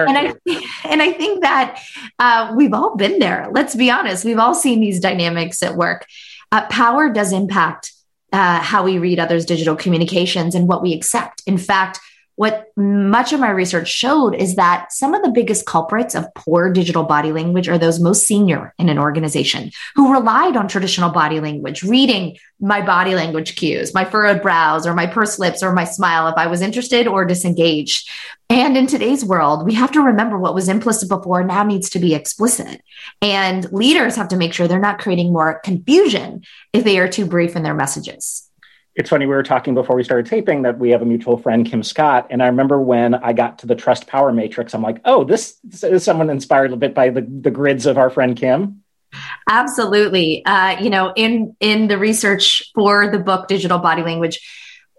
and 0.07 0.17
I 0.17 0.33
and 0.85 1.01
I 1.01 1.11
think 1.13 1.41
that 1.41 1.81
uh, 2.17 2.53
we've 2.55 2.73
all 2.73 2.95
been 2.95 3.19
there. 3.19 3.47
Let's 3.51 3.75
be 3.75 3.91
honest; 3.91 4.25
we've 4.25 4.39
all 4.39 4.55
seen 4.55 4.79
these 4.79 4.99
dynamics 4.99 5.61
at 5.61 5.75
work. 5.75 6.07
Uh, 6.51 6.65
power 6.67 7.09
does 7.09 7.31
impact 7.31 7.91
uh, 8.33 8.59
how 8.59 8.83
we 8.83 8.97
read 8.97 9.19
others' 9.19 9.45
digital 9.45 9.75
communications 9.75 10.55
and 10.55 10.67
what 10.67 10.81
we 10.81 10.93
accept. 10.93 11.43
In 11.45 11.57
fact, 11.57 11.99
what 12.39 12.71
much 12.77 13.33
of 13.33 13.39
my 13.41 13.49
research 13.49 13.89
showed 13.89 14.33
is 14.33 14.55
that 14.55 14.93
some 14.93 15.13
of 15.13 15.21
the 15.23 15.29
biggest 15.29 15.65
culprits 15.65 16.15
of 16.15 16.33
poor 16.35 16.71
digital 16.71 17.03
body 17.03 17.33
language 17.33 17.67
are 17.67 17.77
those 17.77 17.99
most 17.99 18.25
senior 18.25 18.73
in 18.79 18.87
an 18.87 18.97
organization 18.97 19.69
who 19.93 20.13
relied 20.13 20.55
on 20.55 20.69
traditional 20.69 21.09
body 21.09 21.41
language, 21.41 21.83
reading 21.83 22.37
my 22.61 22.79
body 22.79 23.13
language 23.13 23.57
cues, 23.57 23.93
my 23.93 24.05
furrowed 24.05 24.41
brows 24.41 24.87
or 24.87 24.93
my 24.93 25.05
pursed 25.05 25.37
lips 25.37 25.61
or 25.61 25.73
my 25.73 25.83
smile 25.83 26.29
if 26.29 26.35
I 26.37 26.47
was 26.47 26.61
interested 26.61 27.07
or 27.07 27.25
disengaged. 27.25 28.09
And 28.49 28.77
in 28.77 28.87
today's 28.87 29.25
world, 29.25 29.65
we 29.65 29.73
have 29.73 29.91
to 29.91 30.01
remember 30.01 30.39
what 30.39 30.55
was 30.55 30.69
implicit 30.69 31.09
before 31.09 31.43
now 31.43 31.63
needs 31.63 31.89
to 31.89 31.99
be 31.99 32.15
explicit. 32.15 32.81
And 33.21 33.69
leaders 33.73 34.15
have 34.15 34.29
to 34.29 34.37
make 34.37 34.53
sure 34.53 34.65
they're 34.65 34.79
not 34.79 34.99
creating 34.99 35.33
more 35.33 35.59
confusion 35.59 36.43
if 36.71 36.85
they 36.85 36.99
are 36.99 37.09
too 37.09 37.25
brief 37.25 37.57
in 37.57 37.63
their 37.63 37.75
messages 37.75 38.48
it's 38.99 39.09
funny 39.09 39.25
we 39.25 39.33
were 39.33 39.43
talking 39.43 39.73
before 39.73 39.95
we 39.95 40.03
started 40.03 40.25
taping 40.25 40.63
that 40.63 40.77
we 40.77 40.89
have 40.89 41.01
a 41.01 41.05
mutual 41.05 41.37
friend 41.37 41.65
kim 41.65 41.81
scott 41.81 42.27
and 42.29 42.43
i 42.43 42.47
remember 42.47 42.79
when 42.81 43.15
i 43.15 43.31
got 43.31 43.57
to 43.57 43.65
the 43.65 43.73
trust 43.73 44.07
power 44.07 44.33
matrix 44.33 44.73
i'm 44.73 44.81
like 44.81 44.99
oh 45.05 45.23
this, 45.23 45.57
is 45.81 46.03
someone 46.03 46.29
inspired 46.29 46.73
a 46.73 46.75
bit 46.75 46.93
by 46.93 47.09
the, 47.09 47.21
the 47.21 47.49
grids 47.49 47.85
of 47.85 47.97
our 47.97 48.09
friend 48.09 48.35
kim. 48.35 48.83
Absolutely. 49.49 50.45
Uh, 50.45 50.79
you 50.81 50.89
know 50.89 51.13
in 51.15 51.55
in 51.59 51.87
the 51.87 51.97
research 51.97 52.71
for 52.75 53.09
the 53.09 53.17
book 53.17 53.47
digital 53.47 53.79
body 53.79 54.03
language 54.03 54.39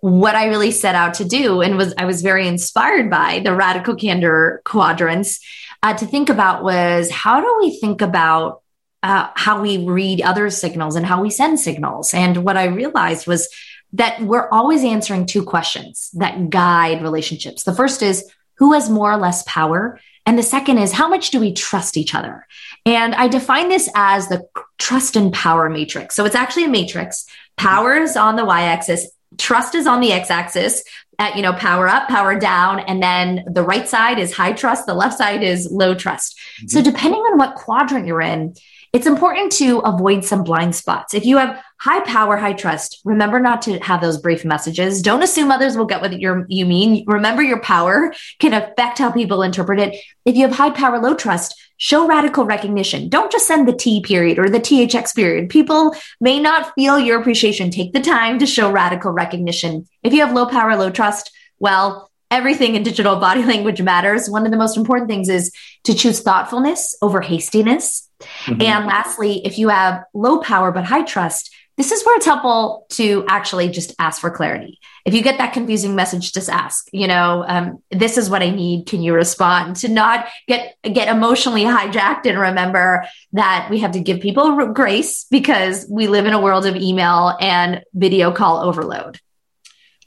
what 0.01 0.35
i 0.35 0.47
really 0.47 0.71
set 0.71 0.95
out 0.95 1.15
to 1.15 1.25
do 1.25 1.61
and 1.61 1.77
was 1.77 1.93
i 1.99 2.07
was 2.07 2.23
very 2.23 2.49
inspired 2.49 3.11
by 3.11 3.41
the 3.45 3.55
radical 3.55 3.95
candor 3.95 4.63
quadrants 4.65 5.41
uh, 5.83 5.95
to 5.95 6.07
think 6.07 6.31
about 6.31 6.65
was 6.65 7.11
how 7.11 7.41
do 7.41 7.57
we 7.61 7.79
think 7.79 8.01
about 8.01 8.63
uh, 9.03 9.29
how 9.35 9.63
we 9.63 9.79
read 9.87 10.21
other 10.21 10.51
signals 10.51 10.95
and 10.95 11.07
how 11.07 11.23
we 11.23 11.31
send 11.31 11.61
signals? 11.61 12.15
And 12.15 12.45
what 12.45 12.57
i 12.57 12.65
realized 12.65 13.27
was 13.27 13.49
that 13.93 14.21
we're 14.23 14.49
always 14.51 14.85
answering 14.85 15.27
two 15.27 15.45
questions 15.45 16.11
that 16.15 16.51
guide 16.51 17.03
relationships. 17.03 17.65
The 17.65 17.75
first 17.75 18.03
is 18.03 18.31
who 18.55 18.73
has 18.75 18.91
more 18.91 19.13
or 19.13 19.17
less 19.17 19.43
power? 19.45 19.99
And 20.27 20.39
the 20.39 20.43
second 20.43 20.79
is 20.79 20.93
how 20.93 21.09
much 21.09 21.31
do 21.31 21.41
we 21.41 21.53
trust 21.53 21.97
each 21.97 22.15
other? 22.15 22.47
And 22.87 23.15
I 23.15 23.27
define 23.27 23.69
this 23.69 23.89
as 23.95 24.29
the 24.29 24.47
trust 24.79 25.17
and 25.17 25.33
power 25.33 25.69
matrix. 25.69 26.15
So 26.15 26.25
it's 26.25 26.35
actually 26.35 26.65
a 26.65 26.69
matrix. 26.69 27.27
Power 27.57 27.95
is 27.95 28.17
on 28.17 28.37
the 28.37 28.45
y 28.45 28.63
axis, 28.63 29.09
trust 29.39 29.75
is 29.75 29.87
on 29.87 30.01
the 30.01 30.13
x 30.13 30.31
axis. 30.31 30.83
At, 31.19 31.37
you 31.37 31.43
know, 31.43 31.53
power 31.53 31.87
up, 31.87 32.09
power 32.09 32.35
down, 32.39 32.81
and 32.81 33.03
then 33.03 33.45
the 33.47 33.63
right 33.63 33.87
side 33.87 34.19
is 34.19 34.33
high 34.33 34.55
trust, 34.55 34.87
the 34.87 34.95
left 34.95 35.19
side 35.19 35.43
is 35.43 35.71
low 35.71 35.95
trust. 35.95 36.35
Mm-hmm. 36.35 36.69
So, 36.69 36.81
depending 36.81 37.21
on 37.21 37.37
what 37.37 37.57
quadrant 37.57 38.07
you're 38.07 38.23
in, 38.23 38.55
it's 38.93 39.07
important 39.07 39.53
to 39.53 39.79
avoid 39.81 40.25
some 40.25 40.43
blind 40.43 40.75
spots. 40.75 41.15
If 41.15 41.25
you 41.25 41.37
have 41.37 41.63
high 41.79 42.01
power, 42.01 42.37
high 42.37 42.55
trust, 42.55 43.01
remember 43.05 43.39
not 43.39 43.63
to 43.63 43.79
have 43.79 44.01
those 44.01 44.19
brief 44.19 44.45
messages. 44.45 45.01
Don't 45.01 45.23
assume 45.23 45.53
others 45.53 45.77
will 45.77 45.87
get 45.87 46.01
what 46.01 46.19
you 46.21 46.45
you 46.49 46.67
mean. 46.67 47.05
Remember 47.07 47.43
your 47.43 47.61
power 47.61 48.13
can 48.41 48.53
affect 48.53 48.99
how 48.99 49.13
people 49.13 49.43
interpret 49.43 49.79
it. 49.79 49.97
If 50.25 50.35
you 50.35 50.49
have 50.49 50.57
high 50.57 50.71
power, 50.71 50.99
low 50.99 51.15
trust, 51.15 51.55
show 51.77 52.07
radical 52.07 52.45
recognition. 52.45 53.09
Don't 53.09 53.31
just 53.31 53.47
send 53.47 53.69
the 53.69 53.73
T 53.73 54.03
period 54.03 54.39
or 54.39 54.49
the 54.49 54.61
THX 54.61 55.15
period. 55.15 55.51
People 55.51 55.95
may 56.21 56.41
not 56.41 56.75
feel 56.75 56.99
your 56.99 57.21
appreciation. 57.21 57.71
Take 57.71 57.93
the 57.93 58.01
time 58.01 58.41
to 58.41 58.47
show 58.47 58.73
radical 58.73 59.13
recognition. 59.13 59.87
If 60.03 60.13
you 60.13 60.25
have 60.25 60.35
low 60.35 60.47
power, 60.47 60.77
low 60.77 60.91
trust, 60.91 61.31
Well, 61.61 62.11
everything 62.31 62.75
in 62.75 62.83
digital 62.83 63.17
body 63.17 63.45
language 63.53 63.81
matters. 63.83 64.29
One 64.29 64.47
of 64.47 64.51
the 64.51 64.59
most 64.59 64.77
important 64.77 65.09
things 65.09 65.29
is 65.29 65.53
to 65.85 65.95
choose 65.95 66.21
thoughtfulness 66.21 66.97
over 67.01 67.21
hastiness. 67.21 68.10
Mm-hmm. 68.21 68.63
And 68.63 68.87
lastly, 68.87 69.45
if 69.45 69.59
you 69.59 69.69
have 69.69 70.05
low 70.15 70.41
power 70.41 70.73
but 70.73 70.85
high 70.85 71.05
trust, 71.05 71.55
this 71.77 71.93
is 71.93 72.05
where 72.05 72.17
it's 72.17 72.27
helpful 72.27 72.85
to 72.91 73.25
actually 73.27 73.71
just 73.71 73.95
ask 73.99 74.21
for 74.21 74.31
clarity. 74.31 74.79
If 75.07 75.15
you 75.15 75.23
get 75.23 75.39
that 75.39 75.55
confusing 75.55 75.95
message, 75.95 76.31
just 76.31 76.51
ask, 76.51 76.89
you 76.93 77.07
know, 77.07 77.43
um, 77.49 77.83
this 77.91 78.19
is 78.19 78.29
what 78.29 78.43
I 78.43 78.51
need. 78.51 78.87
Can 78.87 79.01
you 79.01 79.15
respond? 79.15 79.77
To 79.77 79.89
not 79.89 80.29
get 80.47 80.77
get 80.83 81.09
emotionally 81.09 81.63
hijacked 81.63 82.27
and 82.27 82.39
remember 82.39 83.07
that 83.33 83.69
we 83.71 83.79
have 83.79 83.93
to 83.93 84.01
give 84.01 84.21
people 84.21 84.67
grace 84.75 85.25
because 85.31 85.87
we 85.91 86.07
live 86.07 86.27
in 86.27 86.35
a 86.35 86.41
world 86.41 86.67
of 86.67 86.77
email 86.77 87.35
and 87.41 87.83
video 87.95 88.31
call 88.31 88.59
overload. 88.59 89.19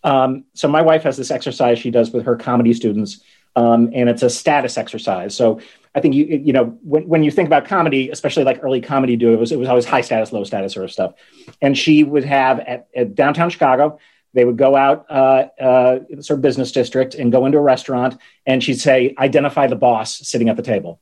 Um, 0.03 0.45
so 0.53 0.67
my 0.67 0.83
wife 0.83 1.03
has 1.03 1.17
this 1.17 1.31
exercise 1.31 1.79
she 1.79 1.89
does 1.89 2.11
with 2.11 2.25
her 2.25 2.35
comedy 2.35 2.73
students, 2.73 3.23
um, 3.55 3.89
and 3.93 4.09
it's 4.09 4.23
a 4.23 4.29
status 4.29 4.77
exercise. 4.77 5.35
So 5.35 5.59
I 5.95 5.99
think 5.99 6.15
you 6.15 6.25
you 6.25 6.53
know 6.53 6.77
when, 6.83 7.07
when 7.07 7.23
you 7.23 7.31
think 7.31 7.47
about 7.47 7.65
comedy, 7.65 8.09
especially 8.09 8.43
like 8.43 8.63
early 8.63 8.81
comedy 8.81 9.15
do, 9.15 9.33
it 9.33 9.39
was 9.39 9.51
it 9.51 9.59
was 9.59 9.67
always 9.67 9.85
high 9.85 10.01
status, 10.01 10.31
low 10.31 10.43
status 10.43 10.73
sort 10.73 10.85
of 10.85 10.91
stuff. 10.91 11.13
And 11.61 11.77
she 11.77 12.03
would 12.03 12.23
have 12.23 12.59
at, 12.59 12.87
at 12.95 13.15
downtown 13.15 13.49
Chicago, 13.49 13.99
they 14.33 14.45
would 14.45 14.57
go 14.57 14.75
out 14.75 15.05
uh, 15.09 15.47
uh, 15.61 15.99
sort 16.21 16.39
of 16.39 16.41
business 16.41 16.71
district 16.71 17.15
and 17.15 17.31
go 17.31 17.45
into 17.45 17.59
a 17.59 17.61
restaurant, 17.61 18.19
and 18.45 18.63
she'd 18.63 18.79
say, 18.79 19.13
"Identify 19.17 19.67
the 19.67 19.75
boss 19.75 20.17
sitting 20.27 20.49
at 20.49 20.55
the 20.55 20.63
table," 20.63 20.99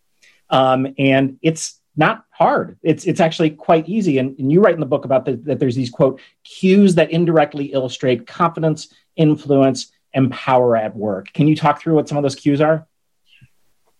um, 0.50 0.94
and 0.98 1.38
it's 1.42 1.80
not 1.96 2.26
hard. 2.30 2.78
It's 2.84 3.06
it's 3.06 3.20
actually 3.22 3.52
quite 3.52 3.88
easy. 3.88 4.18
And, 4.18 4.38
and 4.38 4.52
you 4.52 4.62
write 4.62 4.74
in 4.74 4.80
the 4.80 4.86
book 4.86 5.06
about 5.06 5.26
the, 5.26 5.38
that 5.38 5.60
there's 5.60 5.76
these 5.76 5.90
quote 5.90 6.20
cues 6.44 6.96
that 6.96 7.12
indirectly 7.12 7.68
illustrate 7.68 8.28
confidence, 8.28 8.94
influence, 9.16 9.92
and 10.14 10.32
power 10.32 10.76
at 10.76 10.96
work. 10.96 11.32
Can 11.34 11.48
you 11.48 11.56
talk 11.56 11.82
through 11.82 11.96
what 11.96 12.08
some 12.08 12.18
of 12.18 12.24
those 12.24 12.36
cues 12.36 12.62
are? 12.62 12.88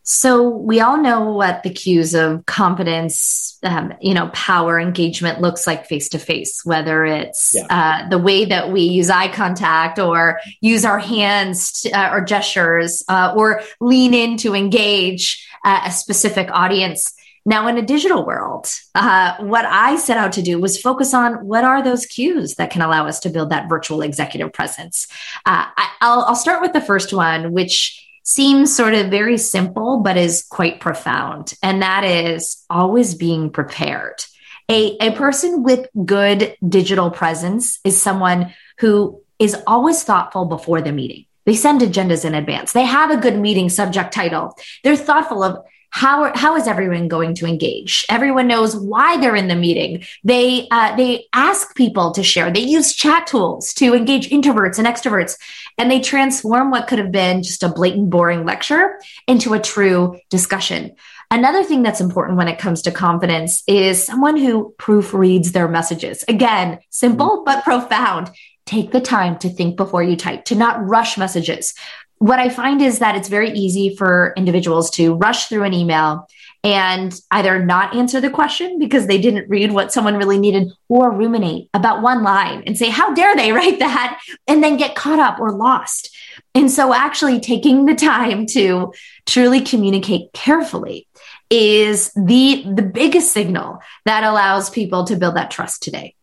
So 0.04 0.50
we 0.50 0.80
all 0.80 0.98
know 0.98 1.32
what 1.32 1.62
the 1.62 1.70
cues 1.70 2.16
of 2.16 2.46
confidence, 2.48 3.60
um, 3.62 3.94
you 4.02 4.16
know, 4.16 4.30
power 4.34 4.80
engagement 4.80 5.42
looks 5.42 5.68
like 5.68 5.86
face 5.86 6.10
to 6.10 6.20
face. 6.20 6.66
Whether 6.66 7.06
it's 7.06 7.54
yeah. 7.54 7.68
uh, 7.70 8.10
the 8.10 8.18
way 8.18 8.46
that 8.46 8.72
we 8.72 8.82
use 8.82 9.12
eye 9.12 9.32
contact, 9.32 10.00
or 10.00 10.40
use 10.60 10.86
our 10.86 10.98
hands 10.98 11.82
to, 11.82 11.92
uh, 11.92 12.16
or 12.16 12.22
gestures, 12.22 13.04
uh, 13.08 13.36
or 13.38 13.62
lean 13.80 14.16
in 14.16 14.38
to 14.38 14.56
engage 14.56 15.48
uh, 15.64 15.82
a 15.86 15.92
specific 15.92 16.50
audience. 16.52 17.14
Now, 17.46 17.68
in 17.68 17.78
a 17.78 17.82
digital 17.82 18.26
world, 18.26 18.68
uh, 18.94 19.38
what 19.40 19.66
I 19.66 19.96
set 19.96 20.18
out 20.18 20.34
to 20.34 20.44
do 20.44 20.60
was 20.60 20.80
focus 20.80 21.14
on 21.14 21.46
what 21.46 21.64
are 21.64 21.84
those 21.84 22.06
cues 22.06 22.56
that 22.56 22.70
can 22.70 22.82
allow 22.82 23.08
us 23.08 23.20
to 23.22 23.30
build 23.30 23.50
that 23.50 23.68
virtual 23.68 24.02
executive 24.02 24.54
presence. 24.54 25.08
Uh, 25.46 25.66
I, 25.76 25.90
I'll, 26.02 26.22
I'll 26.22 26.36
start 26.36 26.62
with 26.62 26.74
the 26.74 26.82
first 26.82 27.14
one, 27.14 27.52
which 27.52 28.08
seems 28.24 28.76
sort 28.76 28.94
of 28.94 29.10
very 29.10 29.38
simple, 29.38 30.02
but 30.02 30.18
is 30.18 30.46
quite 30.50 30.80
profound. 30.80 31.54
And 31.64 31.82
that 31.82 32.04
is 32.04 32.64
always 32.70 33.16
being 33.16 33.50
prepared. 33.50 34.24
A, 34.70 34.96
a 35.02 35.12
person 35.14 35.64
with 35.64 35.88
good 36.06 36.56
digital 36.68 37.10
presence 37.10 37.80
is 37.84 38.00
someone 38.00 38.54
who 38.78 39.22
is 39.40 39.58
always 39.66 40.04
thoughtful 40.04 40.46
before 40.46 40.82
the 40.82 40.92
meeting. 40.92 41.26
They 41.46 41.56
send 41.56 41.82
agendas 41.82 42.24
in 42.24 42.36
advance. 42.36 42.72
They 42.72 42.86
have 42.86 43.10
a 43.10 43.18
good 43.18 43.38
meeting 43.38 43.70
subject 43.70 44.14
title. 44.14 44.56
They're 44.84 44.96
thoughtful 44.96 45.44
of 45.44 45.66
how 45.92 46.36
how 46.36 46.56
is 46.56 46.68
everyone 46.68 47.08
going 47.08 47.36
to 47.36 47.46
engage 47.46 48.06
everyone 48.10 48.48
knows 48.48 48.76
why 48.76 49.18
they're 49.18 49.36
in 49.36 49.48
the 49.48 49.56
meeting 49.56 50.04
they 50.24 50.68
uh, 50.72 50.96
they 50.96 51.26
ask 51.34 51.76
people 51.76 52.12
to 52.12 52.24
share 52.24 52.50
they 52.52 52.62
use 52.62 52.94
chat 52.94 53.28
tools 53.28 53.74
to 53.74 53.94
engage 53.94 54.30
introverts 54.30 54.78
and 54.78 54.88
extroverts 54.88 55.38
and 55.78 55.92
they 55.92 56.00
transform 56.00 56.72
what 56.72 56.88
could 56.88 57.00
have 57.00 57.12
been 57.12 57.44
just 57.44 57.64
a 57.64 57.70
blatant 57.70 58.10
boring 58.10 58.46
lecture 58.46 59.00
into 59.28 59.54
a 59.54 59.60
true 59.60 60.20
discussion 60.30 60.96
Another 61.32 61.64
thing 61.64 61.82
that's 61.82 62.02
important 62.02 62.38
when 62.38 62.50
it 62.50 62.60
comes 62.60 62.82
to 62.82 62.92
confidence 62.92 63.64
is 63.66 64.04
someone 64.04 64.36
who 64.36 64.76
proofreads 64.78 65.54
their 65.54 65.70
messages. 65.70 66.26
Again, 66.28 66.80
simple 66.90 67.38
mm-hmm. 67.38 67.46
but 67.46 67.64
profound. 67.64 68.30
Take 68.66 68.92
the 68.92 69.02
time 69.02 69.38
to 69.40 69.50
think 69.50 69.78
before 69.78 70.04
you 70.04 70.18
type, 70.18 70.46
to 70.46 70.56
not 70.56 70.86
rush 70.86 71.18
messages 71.18 71.74
what 72.22 72.38
I 72.38 72.50
find 72.50 72.84
is 72.84 73.00
that 73.00 73.16
it's 73.16 73.30
very 73.30 73.50
easy 73.50 73.96
for 73.96 74.32
individuals 74.38 74.92
to 74.92 75.16
rush 75.16 75.48
through 75.48 75.64
an 75.64 75.74
email 75.74 76.30
and 76.64 77.20
either 77.32 77.66
not 77.66 77.96
answer 77.96 78.22
the 78.22 78.30
question 78.30 78.78
because 78.78 79.08
they 79.08 79.20
didn't 79.20 79.50
read 79.50 79.72
what 79.72 79.92
someone 79.92 80.16
really 80.16 80.38
needed 80.38 80.72
or 80.88 81.10
ruminate 81.10 81.68
about 81.74 82.04
one 82.04 82.22
line 82.22 82.62
and 82.68 82.78
say, 82.78 82.92
How 82.92 83.12
dare 83.16 83.36
they 83.36 83.52
write 83.52 83.80
that? 83.80 84.22
And 84.48 84.64
then 84.64 84.78
get 84.78 84.94
caught 84.94 85.18
up 85.18 85.40
or 85.40 85.52
lost. 85.52 86.16
And 86.54 86.70
so, 86.70 86.94
actually, 86.94 87.40
taking 87.40 87.88
the 87.88 87.96
time 87.96 88.46
to 88.52 88.94
truly 89.26 89.62
communicate 89.62 90.32
carefully 90.32 91.08
is 91.50 92.12
the, 92.14 92.64
the 92.72 92.84
biggest 92.84 93.34
signal 93.34 93.80
that 94.06 94.24
allows 94.24 94.70
people 94.70 95.06
to 95.06 95.16
build 95.16 95.38
that 95.38 95.50
trust 95.50 95.82
today. 95.82 96.14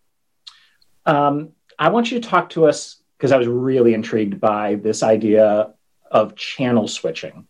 Um, 1.07 1.55
I 1.77 1.88
want 1.88 2.12
you 2.12 2.20
to 2.20 2.29
talk 2.29 2.51
to 2.51 2.66
us 2.66 3.03
because 3.16 3.33
I 3.33 3.37
was 3.37 3.49
really 3.49 3.94
intrigued 3.94 4.40
by 4.40 4.77
this 4.77 5.03
idea 5.03 5.75
of 6.11 6.37
channel 6.37 6.88
switching. 6.88 7.47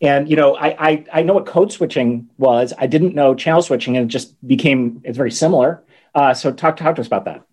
And 0.00 0.28
you 0.28 0.36
know, 0.36 0.56
I, 0.56 0.88
I, 0.88 1.04
I 1.12 1.22
know 1.22 1.34
what 1.34 1.46
code 1.46 1.72
switching 1.72 2.28
was. 2.36 2.72
I 2.76 2.86
didn't 2.86 3.14
know 3.14 3.34
channel 3.34 3.62
switching, 3.62 3.96
and 3.96 4.06
it 4.06 4.08
just 4.08 4.34
became 4.46 5.00
it's 5.04 5.16
very 5.16 5.30
similar. 5.30 5.82
Uh, 6.14 6.34
so 6.34 6.52
talk 6.52 6.76
talk 6.76 6.96
to 6.96 7.00
us 7.00 7.06
about 7.06 7.24
that. 7.26 7.44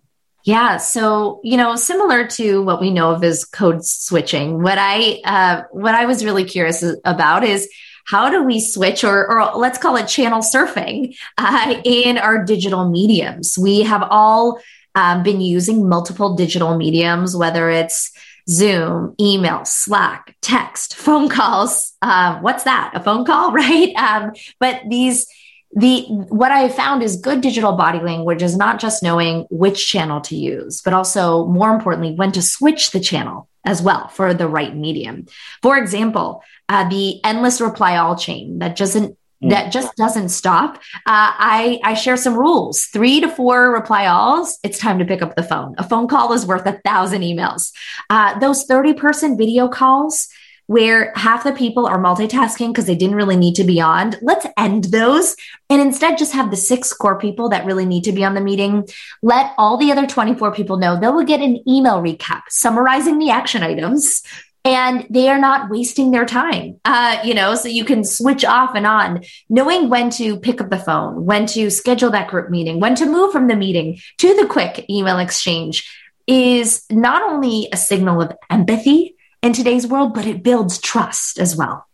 Yeah, 0.44 0.78
so 0.78 1.40
you 1.44 1.56
know, 1.56 1.76
similar 1.76 2.26
to 2.26 2.62
what 2.62 2.80
we 2.80 2.90
know 2.90 3.12
of 3.12 3.22
as 3.22 3.44
code 3.44 3.84
switching, 3.84 4.62
what 4.62 4.78
I 4.78 5.20
uh, 5.24 5.62
what 5.70 5.94
I 5.94 6.06
was 6.06 6.24
really 6.24 6.44
curious 6.44 6.84
about 7.04 7.44
is 7.44 7.68
how 8.06 8.30
do 8.30 8.42
we 8.42 8.58
switch, 8.60 9.04
or, 9.04 9.30
or 9.30 9.56
let's 9.56 9.78
call 9.78 9.96
it 9.96 10.08
channel 10.08 10.40
surfing, 10.40 11.16
uh, 11.38 11.80
in 11.84 12.18
our 12.18 12.44
digital 12.44 12.88
mediums? 12.88 13.56
We 13.56 13.82
have 13.82 14.02
all 14.10 14.60
um, 14.96 15.22
been 15.22 15.40
using 15.40 15.88
multiple 15.88 16.34
digital 16.34 16.76
mediums, 16.76 17.36
whether 17.36 17.70
it's 17.70 18.10
Zoom, 18.48 19.14
email, 19.20 19.64
Slack, 19.64 20.36
text, 20.40 20.94
phone 20.94 21.28
calls. 21.28 21.92
Uh, 22.02 22.38
what's 22.40 22.64
that? 22.64 22.92
A 22.94 23.00
phone 23.00 23.24
call, 23.24 23.52
right? 23.52 23.94
Um, 23.94 24.32
but 24.58 24.82
these, 24.88 25.26
the 25.72 26.02
what 26.28 26.50
I 26.50 26.68
found 26.68 27.02
is 27.02 27.16
good 27.16 27.40
digital 27.40 27.72
body 27.72 28.00
language 28.00 28.42
is 28.42 28.56
not 28.56 28.80
just 28.80 29.02
knowing 29.02 29.46
which 29.50 29.86
channel 29.86 30.20
to 30.22 30.36
use, 30.36 30.82
but 30.82 30.92
also 30.92 31.46
more 31.46 31.72
importantly, 31.72 32.14
when 32.14 32.32
to 32.32 32.42
switch 32.42 32.90
the 32.90 33.00
channel 33.00 33.48
as 33.64 33.82
well 33.82 34.08
for 34.08 34.34
the 34.34 34.48
right 34.48 34.74
medium. 34.74 35.26
For 35.62 35.76
example, 35.76 36.42
uh, 36.68 36.88
the 36.88 37.22
endless 37.24 37.60
reply 37.60 37.96
all 37.96 38.16
chain 38.16 38.58
that 38.58 38.76
doesn't. 38.76 39.16
That 39.42 39.72
just 39.72 39.96
doesn't 39.96 40.28
stop. 40.28 40.76
Uh, 41.06 41.32
I, 41.36 41.80
I 41.82 41.94
share 41.94 42.16
some 42.16 42.36
rules 42.36 42.84
three 42.86 43.20
to 43.20 43.28
four 43.28 43.72
reply 43.72 44.04
alls. 44.04 44.58
It's 44.62 44.78
time 44.78 44.98
to 44.98 45.04
pick 45.04 45.22
up 45.22 45.34
the 45.34 45.42
phone. 45.42 45.74
A 45.78 45.88
phone 45.88 46.08
call 46.08 46.32
is 46.32 46.46
worth 46.46 46.66
a 46.66 46.80
thousand 46.84 47.22
emails. 47.22 47.72
Uh, 48.10 48.38
those 48.38 48.64
30 48.64 48.94
person 48.94 49.38
video 49.38 49.68
calls 49.68 50.28
where 50.66 51.12
half 51.16 51.42
the 51.42 51.50
people 51.50 51.84
are 51.84 51.98
multitasking 51.98 52.68
because 52.68 52.86
they 52.86 52.94
didn't 52.94 53.16
really 53.16 53.36
need 53.36 53.56
to 53.56 53.64
be 53.64 53.80
on. 53.80 54.14
Let's 54.22 54.46
end 54.56 54.84
those 54.84 55.34
and 55.68 55.80
instead 55.80 56.16
just 56.16 56.32
have 56.32 56.52
the 56.52 56.56
six 56.56 56.92
core 56.92 57.18
people 57.18 57.48
that 57.48 57.66
really 57.66 57.84
need 57.84 58.04
to 58.04 58.12
be 58.12 58.24
on 58.24 58.34
the 58.34 58.40
meeting. 58.40 58.86
Let 59.20 59.52
all 59.58 59.78
the 59.78 59.90
other 59.90 60.06
24 60.06 60.52
people 60.54 60.76
know 60.76 61.00
they 61.00 61.08
will 61.08 61.24
get 61.24 61.40
an 61.40 61.60
email 61.68 62.00
recap 62.00 62.42
summarizing 62.50 63.18
the 63.18 63.30
action 63.30 63.64
items 63.64 64.22
and 64.64 65.06
they 65.08 65.28
are 65.28 65.38
not 65.38 65.70
wasting 65.70 66.10
their 66.10 66.26
time. 66.26 66.80
Uh, 66.84 67.18
you 67.24 67.34
know 67.34 67.54
so 67.54 67.68
you 67.68 67.84
can 67.84 68.04
switch 68.04 68.44
off 68.44 68.74
and 68.74 68.86
on 68.86 69.22
knowing 69.48 69.88
when 69.88 70.10
to 70.10 70.38
pick 70.38 70.60
up 70.60 70.70
the 70.70 70.78
phone 70.78 71.24
when 71.24 71.46
to 71.46 71.70
schedule 71.70 72.10
that 72.10 72.28
group 72.28 72.50
meeting 72.50 72.80
when 72.80 72.94
to 72.94 73.06
move 73.06 73.32
from 73.32 73.46
the 73.46 73.56
meeting 73.56 73.98
to 74.18 74.34
the 74.36 74.46
quick 74.46 74.86
email 74.88 75.18
exchange 75.18 75.88
is 76.26 76.84
not 76.90 77.22
only 77.22 77.68
a 77.72 77.76
signal 77.76 78.20
of 78.22 78.32
empathy 78.50 79.16
in 79.42 79.52
today's 79.52 79.86
world 79.86 80.14
but 80.14 80.26
it 80.26 80.42
builds 80.42 80.78
trust 80.78 81.38
as 81.38 81.56
well. 81.56 81.86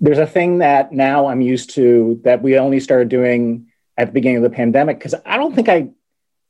There's 0.00 0.18
a 0.18 0.26
thing 0.26 0.58
that 0.58 0.92
now 0.92 1.26
i'm 1.26 1.40
used 1.40 1.70
to 1.74 2.20
that 2.24 2.42
we 2.42 2.58
only 2.58 2.80
started 2.80 3.08
doing 3.08 3.66
at 3.96 4.06
the 4.06 4.12
beginning 4.12 4.38
of 4.38 4.42
the 4.42 4.50
pandemic 4.50 4.98
because 4.98 5.14
i 5.26 5.36
don't 5.36 5.54
think 5.54 5.68
i 5.68 5.88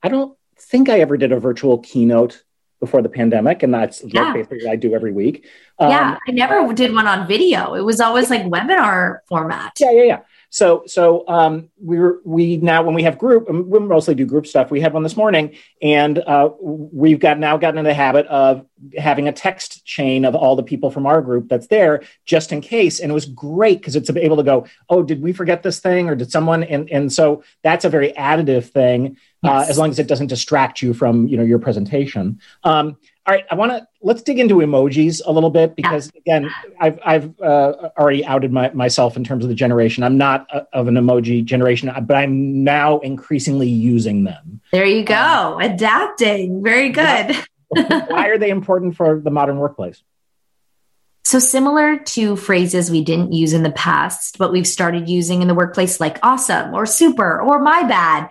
i 0.02 0.08
don't 0.08 0.36
think 0.58 0.88
i 0.88 1.00
ever 1.00 1.16
did 1.16 1.32
a 1.32 1.40
virtual 1.40 1.78
keynote 1.78 2.42
before 2.80 3.02
the 3.02 3.08
pandemic, 3.08 3.62
and 3.62 3.72
that's 3.72 4.02
yeah. 4.04 4.32
basically 4.32 4.64
what 4.64 4.72
I 4.72 4.76
do 4.76 4.94
every 4.94 5.12
week. 5.12 5.46
Um, 5.78 5.90
yeah, 5.90 6.18
I 6.26 6.30
never 6.32 6.72
did 6.72 6.92
one 6.94 7.06
on 7.06 7.28
video. 7.28 7.74
It 7.74 7.82
was 7.82 8.00
always 8.00 8.30
like 8.30 8.42
webinar 8.42 9.18
format. 9.28 9.72
Yeah, 9.78 9.90
yeah, 9.92 10.02
yeah. 10.02 10.20
So, 10.50 10.82
so 10.86 11.24
um, 11.28 11.70
we 11.80 11.98
are 11.98 12.18
we 12.24 12.56
now 12.56 12.82
when 12.82 12.94
we 12.94 13.04
have 13.04 13.18
group, 13.18 13.48
we 13.48 13.78
mostly 13.78 14.16
do 14.16 14.26
group 14.26 14.48
stuff. 14.48 14.70
We 14.70 14.80
had 14.80 14.92
one 14.92 15.04
this 15.04 15.16
morning, 15.16 15.54
and 15.80 16.18
uh, 16.18 16.50
we've 16.60 17.20
got 17.20 17.38
now 17.38 17.56
gotten 17.56 17.78
in 17.78 17.84
the 17.84 17.94
habit 17.94 18.26
of 18.26 18.66
having 18.98 19.28
a 19.28 19.32
text 19.32 19.84
chain 19.86 20.24
of 20.24 20.34
all 20.34 20.56
the 20.56 20.64
people 20.64 20.90
from 20.90 21.06
our 21.06 21.22
group 21.22 21.48
that's 21.48 21.68
there 21.68 22.02
just 22.26 22.50
in 22.50 22.60
case. 22.60 22.98
And 22.98 23.12
it 23.12 23.14
was 23.14 23.26
great 23.26 23.78
because 23.78 23.94
it's 23.94 24.10
able 24.10 24.36
to 24.36 24.42
go, 24.42 24.66
oh, 24.88 25.04
did 25.04 25.22
we 25.22 25.32
forget 25.32 25.62
this 25.62 25.78
thing, 25.78 26.08
or 26.08 26.16
did 26.16 26.32
someone? 26.32 26.64
And 26.64 26.90
and 26.90 27.12
so 27.12 27.44
that's 27.62 27.84
a 27.84 27.88
very 27.88 28.12
additive 28.12 28.70
thing 28.70 29.16
uh, 29.44 29.64
as 29.68 29.78
long 29.78 29.90
as 29.90 29.98
it 29.98 30.06
doesn't 30.06 30.26
distract 30.26 30.82
you 30.82 30.92
from 30.92 31.28
you 31.28 31.36
know 31.36 31.44
your 31.44 31.60
presentation. 31.60 32.40
Um, 32.64 32.96
all 33.26 33.34
right, 33.34 33.44
I 33.50 33.54
want 33.54 33.72
to 33.72 33.86
let's 34.00 34.22
dig 34.22 34.38
into 34.38 34.56
emojis 34.56 35.20
a 35.24 35.30
little 35.30 35.50
bit 35.50 35.76
because 35.76 36.10
yeah. 36.14 36.20
again, 36.20 36.50
I've 36.80 36.98
I've 37.04 37.40
uh, 37.40 37.90
already 37.98 38.24
outed 38.24 38.52
my, 38.52 38.70
myself 38.70 39.16
in 39.16 39.24
terms 39.24 39.44
of 39.44 39.48
the 39.48 39.54
generation. 39.54 40.02
I'm 40.02 40.16
not 40.16 40.46
a, 40.52 40.66
of 40.72 40.88
an 40.88 40.94
emoji 40.94 41.44
generation, 41.44 41.92
but 42.02 42.16
I'm 42.16 42.64
now 42.64 42.98
increasingly 43.00 43.68
using 43.68 44.24
them. 44.24 44.60
There 44.72 44.86
you 44.86 45.04
go, 45.04 45.14
um, 45.14 45.60
adapting. 45.60 46.62
Very 46.62 46.88
good. 46.90 47.36
why 47.68 48.28
are 48.28 48.38
they 48.38 48.50
important 48.50 48.96
for 48.96 49.20
the 49.20 49.30
modern 49.30 49.58
workplace? 49.58 50.02
So, 51.24 51.38
similar 51.38 51.98
to 51.98 52.34
phrases 52.34 52.90
we 52.90 53.04
didn't 53.04 53.32
use 53.32 53.52
in 53.52 53.62
the 53.62 53.70
past, 53.70 54.38
but 54.38 54.50
we've 54.50 54.66
started 54.66 55.08
using 55.08 55.42
in 55.42 55.48
the 55.48 55.54
workplace, 55.54 56.00
like 56.00 56.18
awesome 56.22 56.74
or 56.74 56.86
super 56.86 57.40
or 57.40 57.60
my 57.60 57.82
bad, 57.84 58.30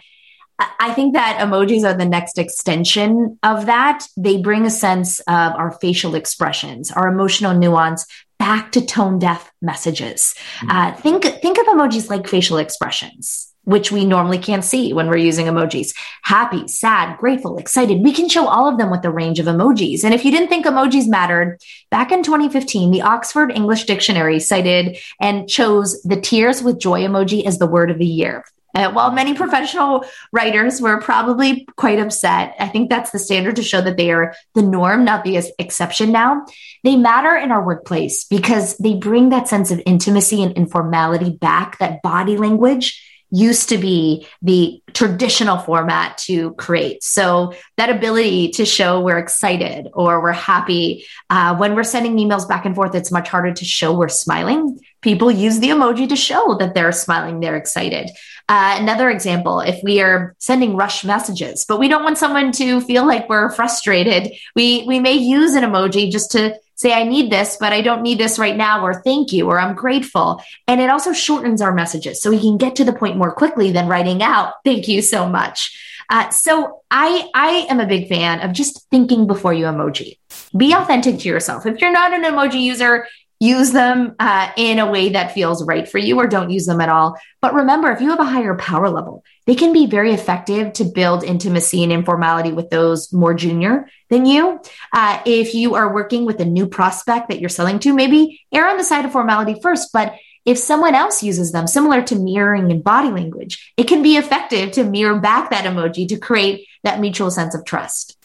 I 0.80 0.94
think 0.94 1.14
that 1.14 1.40
emojis 1.40 1.84
are 1.84 1.98
the 1.98 2.06
next 2.06 2.38
extension 2.38 3.40
of 3.44 3.66
that. 3.68 4.06
They 4.18 4.38
bring 4.42 4.66
a 4.66 4.70
sense 4.70 5.20
of 5.22 5.54
our 5.54 5.72
facial 5.80 6.16
expressions, 6.16 6.92
our 6.92 7.08
emotional 7.08 7.54
nuance 7.54 8.06
back 8.38 8.72
to 8.74 8.86
tone 8.86 9.20
deaf 9.20 9.52
messages. 9.62 10.34
Mm-hmm. 10.60 10.70
Uh, 10.72 10.94
think, 10.96 11.24
think 11.42 11.58
of 11.58 11.66
emojis 11.68 12.10
like 12.10 12.28
facial 12.28 12.58
expressions 12.58 13.50
which 13.70 13.92
we 13.92 14.04
normally 14.04 14.40
can't 14.40 14.64
see 14.64 14.94
when 14.94 15.08
we're 15.08 15.18
using 15.18 15.46
emojis. 15.46 15.94
Happy, 16.24 16.68
sad, 16.68 17.16
grateful, 17.20 17.60
excited. 17.60 18.02
We 18.02 18.12
can 18.12 18.28
show 18.28 18.48
all 18.48 18.68
of 18.68 18.80
them 18.80 18.90
with 18.90 19.04
the 19.04 19.12
range 19.12 19.38
of 19.38 19.46
emojis. 19.46 20.04
And 20.04 20.12
if 20.12 20.26
you 20.26 20.32
didn't 20.32 20.50
think 20.50 20.66
emojis 20.66 21.08
mattered, 21.08 21.62
back 21.92 22.12
in 22.12 22.24
2015, 22.24 22.90
the 22.90 23.04
Oxford 23.04 23.52
English 23.52 23.84
Dictionary 23.84 24.40
cited 24.40 24.98
and 25.22 25.48
chose 25.48 26.02
the 26.02 26.20
tears 26.20 26.64
with 26.64 26.80
joy 26.80 27.02
emoji 27.02 27.46
as 27.46 27.60
the 27.60 27.68
word 27.68 27.92
of 27.92 28.00
the 28.00 28.08
year. 28.08 28.44
Uh, 28.76 28.92
while 28.92 29.12
many 29.12 29.34
professional 29.34 30.06
writers 30.32 30.80
were 30.80 31.02
probably 31.02 31.68
quite 31.76 32.00
upset, 32.00 32.56
I 32.60 32.68
think 32.68 32.90
that's 32.90 33.12
the 33.12 33.20
standard 33.20 33.56
to 33.56 33.64
show 33.64 33.82
that 33.82 33.98
they 33.98 34.12
are 34.12 34.34
the 34.54 34.62
norm, 34.62 35.06
not 35.06 35.24
the 35.24 35.42
exception 35.58 36.12
now. 36.12 36.46
They 36.84 36.96
matter 36.96 37.36
in 37.36 37.52
our 37.52 37.66
workplace 37.66 38.26
because 38.26 38.78
they 38.78 38.96
bring 38.96 39.30
that 39.30 39.48
sense 39.48 39.72
of 39.72 39.82
intimacy 39.86 40.44
and 40.44 40.54
informality 40.54 41.32
back, 41.32 41.80
that 41.80 42.02
body 42.02 42.38
language 42.38 43.06
used 43.32 43.70
to 43.70 43.78
be 43.78 44.28
the 44.42 44.82
traditional 44.94 45.58
format 45.58 46.18
to 46.18 46.54
create. 46.54 47.04
So 47.04 47.54
that 47.78 47.90
ability 47.90 48.50
to 48.52 48.66
show 48.66 49.02
we're 49.02 49.20
excited 49.20 49.88
or 49.94 50.22
we're 50.22 50.32
happy 50.32 51.06
uh, 51.30 51.56
when 51.56 51.76
we're 51.76 51.84
sending 51.84 52.18
emails 52.18 52.48
back 52.48 52.66
and 52.66 52.76
forth, 52.76 52.96
it's 52.96 53.12
much 53.12 53.30
harder 53.30 53.54
to 53.54 53.66
show 53.66 53.96
we're 53.96 54.10
smiling. 54.10 54.80
People 55.02 55.32
use 55.32 55.60
the 55.60 55.70
emoji 55.70 56.10
to 56.10 56.16
show 56.16 56.56
that 56.60 56.74
they're 56.74 56.92
smiling, 56.92 57.40
they're 57.40 57.56
excited. 57.56 58.10
Uh, 58.48 58.78
another 58.80 59.10
example, 59.10 59.60
if 59.60 59.82
we 59.84 60.02
are 60.02 60.36
sending 60.40 60.76
rush 60.76 61.06
messages, 61.06 61.66
but 61.68 61.80
we 61.80 61.88
don't 61.88 62.04
want 62.04 62.18
someone 62.18 62.52
to 62.54 62.82
feel 62.82 63.06
like 63.06 63.30
we're 63.30 63.52
frustrated, 63.52 64.34
we 64.56 64.84
we 64.88 65.00
may 65.00 65.14
use 65.14 65.56
an 65.56 65.64
emoji 65.64 66.12
just 66.12 66.32
to 66.32 66.56
say, 66.76 66.94
I 66.94 67.04
need 67.04 67.30
this, 67.30 67.58
but 67.60 67.74
I 67.74 67.82
don't 67.82 68.02
need 68.02 68.20
this 68.20 68.40
right 68.40 68.56
now, 68.56 68.86
or 68.86 69.02
thank 69.02 69.34
you, 69.34 69.48
or 69.48 69.60
I'm 69.60 69.76
grateful. 69.76 70.42
And 70.66 70.80
it 70.80 70.90
also 70.90 71.12
shortens 71.12 71.62
our 71.62 71.74
messages 71.74 72.22
so 72.22 72.30
we 72.30 72.40
can 72.40 72.58
get 72.58 72.78
to 72.78 72.86
the 72.86 72.94
point 72.94 73.18
more 73.18 73.34
quickly 73.34 73.72
than 73.72 73.90
writing 73.90 74.24
out, 74.24 74.54
thank 74.64 74.88
you 74.88 75.02
so 75.02 75.28
much. 75.28 75.78
Uh, 76.10 76.30
so 76.30 76.82
I, 76.90 77.30
I 77.36 77.68
am 77.70 77.80
a 77.80 77.86
big 77.86 78.08
fan 78.08 78.40
of 78.40 78.54
just 78.54 78.90
thinking 78.90 79.28
before 79.28 79.54
you 79.54 79.66
emoji. 79.66 80.18
Be 80.56 80.74
authentic 80.74 81.20
to 81.20 81.28
yourself. 81.28 81.66
If 81.66 81.82
you're 81.82 81.92
not 81.92 82.14
an 82.14 82.24
emoji 82.24 82.62
user, 82.62 83.08
use 83.40 83.72
them 83.72 84.16
uh, 84.20 84.52
in 84.58 84.80
a 84.80 84.90
way 84.92 85.10
that 85.10 85.34
feels 85.34 85.66
right 85.66 85.88
for 85.88 85.98
you 85.98 86.20
or 86.20 86.28
don't 86.28 86.50
use 86.50 86.66
them 86.66 86.82
at 86.82 86.90
all. 86.90 87.18
But 87.42 87.54
remember, 87.54 87.92
if 87.92 88.02
you 88.02 88.10
have 88.10 88.20
a 88.20 88.26
higher 88.26 88.56
power 88.56 88.90
level, 88.90 89.24
they 89.46 89.56
can 89.56 89.72
be 89.72 89.86
very 89.86 90.14
effective 90.14 90.74
to 90.74 90.84
build 90.84 91.24
intimacy 91.24 91.82
and 91.84 91.92
informality 91.92 92.52
with 92.52 92.70
those 92.70 93.14
more 93.14 93.34
junior 93.34 93.90
than 94.10 94.26
you. 94.26 94.60
Uh, 94.94 95.22
if 95.26 95.56
you 95.56 95.76
are 95.76 95.94
working 95.94 96.26
with 96.26 96.42
a 96.42 96.46
new 96.46 96.68
prospect 96.68 97.30
that 97.30 97.40
you're 97.40 97.50
selling 97.50 97.80
to, 97.80 97.94
maybe 97.94 98.42
err 98.54 98.68
on 98.68 98.78
the 98.78 98.84
side 98.84 99.06
of 99.06 99.12
formality 99.12 99.60
first, 99.62 99.92
but 99.94 100.16
if 100.46 100.58
someone 100.58 100.96
else 100.96 101.22
uses 101.22 101.52
them, 101.52 101.68
similar 101.68 102.02
to 102.02 102.16
mirroring 102.16 102.72
in 102.72 102.82
body 102.82 103.10
language, 103.10 103.74
it 103.78 103.88
can 103.88 104.02
be 104.02 104.18
effective 104.18 104.72
to 104.72 104.84
mirror 104.84 105.20
back 105.20 105.52
that 105.52 105.66
emoji 105.66 106.08
to 106.08 106.18
create 106.18 106.68
that 106.84 107.00
mutual 107.00 107.30
sense 107.30 107.54
of 107.56 107.66
trust. 107.66 108.18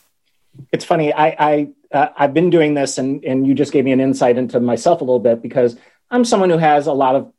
It's 0.73 0.85
funny. 0.85 1.13
I, 1.13 1.37
I 1.39 1.69
uh, 1.95 2.09
I've 2.17 2.35
been 2.35 2.51
doing 2.51 2.75
this, 2.75 2.99
and 2.99 3.25
and 3.25 3.47
you 3.47 3.55
just 3.55 3.73
gave 3.73 3.85
me 3.85 3.93
an 3.93 4.01
insight 4.01 4.37
into 4.37 4.61
myself 4.61 5.01
a 5.01 5.05
little 5.05 5.21
bit 5.21 5.41
because 5.41 5.77
I'm 6.11 6.25
someone 6.25 6.51
who 6.51 6.59
has 6.59 6.87
a 6.87 6.93
lot 6.93 7.15
of 7.15 7.33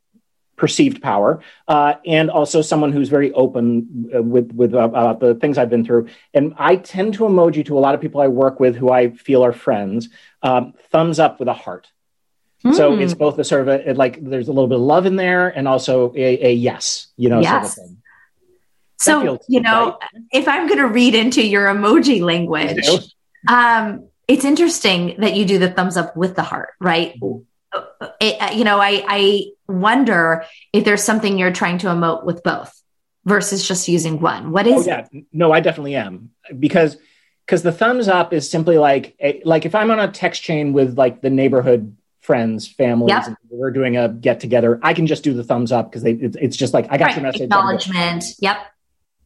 perceived 0.56 1.02
power, 1.02 1.42
uh, 1.68 1.94
and 2.06 2.30
also 2.30 2.62
someone 2.62 2.90
who's 2.90 3.10
very 3.10 3.32
open 3.32 4.10
uh, 4.14 4.22
with 4.22 4.52
with 4.52 4.74
uh, 4.74 5.12
the 5.14 5.34
things 5.34 5.58
I've 5.58 5.70
been 5.70 5.84
through. 5.84 6.08
And 6.32 6.54
I 6.56 6.76
tend 6.76 7.14
to 7.14 7.24
emoji 7.24 7.64
to 7.66 7.78
a 7.78 7.80
lot 7.80 7.94
of 7.94 8.00
people 8.00 8.20
I 8.20 8.28
work 8.28 8.58
with 8.58 8.76
who 8.76 8.90
I 8.90 9.10
feel 9.10 9.44
are 9.44 9.52
friends. 9.52 10.08
Um, 10.42 10.72
thumbs 10.90 11.18
up 11.18 11.38
with 11.38 11.48
a 11.48 11.54
heart. 11.54 11.88
Mm. 12.64 12.74
So 12.74 12.94
hmm. 12.94 13.02
it's 13.02 13.14
both 13.14 13.38
a 13.38 13.44
sort 13.44 13.68
of 13.68 13.86
a, 13.86 13.92
like 13.92 14.24
there's 14.24 14.48
a 14.48 14.52
little 14.52 14.68
bit 14.68 14.76
of 14.76 14.82
love 14.82 15.04
in 15.04 15.16
there, 15.16 15.48
and 15.48 15.68
also 15.68 16.12
a, 16.16 16.46
a 16.46 16.52
yes, 16.52 17.08
you 17.16 17.28
know, 17.28 17.40
yes. 17.40 17.74
sort 17.74 17.86
of 17.86 17.90
thing. 17.90 18.02
So 18.98 19.38
you 19.48 19.60
know, 19.60 19.98
right. 20.00 20.22
if 20.32 20.48
I'm 20.48 20.66
going 20.66 20.78
to 20.78 20.88
read 20.88 21.14
into 21.14 21.46
your 21.46 21.66
emoji 21.66 22.22
language, 22.22 22.88
um, 23.48 24.08
it's 24.28 24.44
interesting 24.44 25.16
that 25.18 25.34
you 25.34 25.44
do 25.44 25.58
the 25.58 25.70
thumbs 25.70 25.96
up 25.96 26.16
with 26.16 26.34
the 26.34 26.42
heart, 26.42 26.70
right? 26.80 27.14
It, 28.20 28.40
uh, 28.40 28.50
you 28.52 28.64
know, 28.64 28.80
I, 28.80 29.04
I 29.06 29.44
wonder 29.68 30.44
if 30.72 30.84
there's 30.84 31.02
something 31.02 31.38
you're 31.38 31.52
trying 31.52 31.78
to 31.78 31.88
emote 31.88 32.24
with 32.24 32.42
both 32.42 32.72
versus 33.24 33.66
just 33.66 33.88
using 33.88 34.20
one. 34.20 34.50
What 34.50 34.66
is? 34.66 34.86
Oh, 34.86 34.90
yeah, 34.90 35.06
no, 35.32 35.52
I 35.52 35.60
definitely 35.60 35.96
am 35.96 36.30
because 36.58 36.96
because 37.44 37.62
the 37.62 37.72
thumbs 37.72 38.08
up 38.08 38.32
is 38.32 38.50
simply 38.50 38.78
like 38.78 39.16
like 39.44 39.66
if 39.66 39.74
I'm 39.74 39.90
on 39.90 40.00
a 40.00 40.08
text 40.08 40.42
chain 40.42 40.72
with 40.72 40.96
like 40.96 41.20
the 41.20 41.30
neighborhood 41.30 41.96
friends, 42.20 42.66
families, 42.66 43.10
yep. 43.10 43.26
and 43.26 43.36
we're 43.50 43.70
doing 43.70 43.96
a 43.96 44.08
get 44.08 44.40
together, 44.40 44.80
I 44.82 44.94
can 44.94 45.06
just 45.06 45.22
do 45.22 45.34
the 45.34 45.44
thumbs 45.44 45.70
up 45.70 45.90
because 45.90 46.04
it's, 46.04 46.36
it's 46.36 46.56
just 46.56 46.72
like 46.72 46.86
I 46.90 46.96
got 46.96 47.06
right. 47.06 47.16
your 47.16 47.22
message. 47.22 47.42
Acknowledgement. 47.42 48.24
Yep 48.40 48.58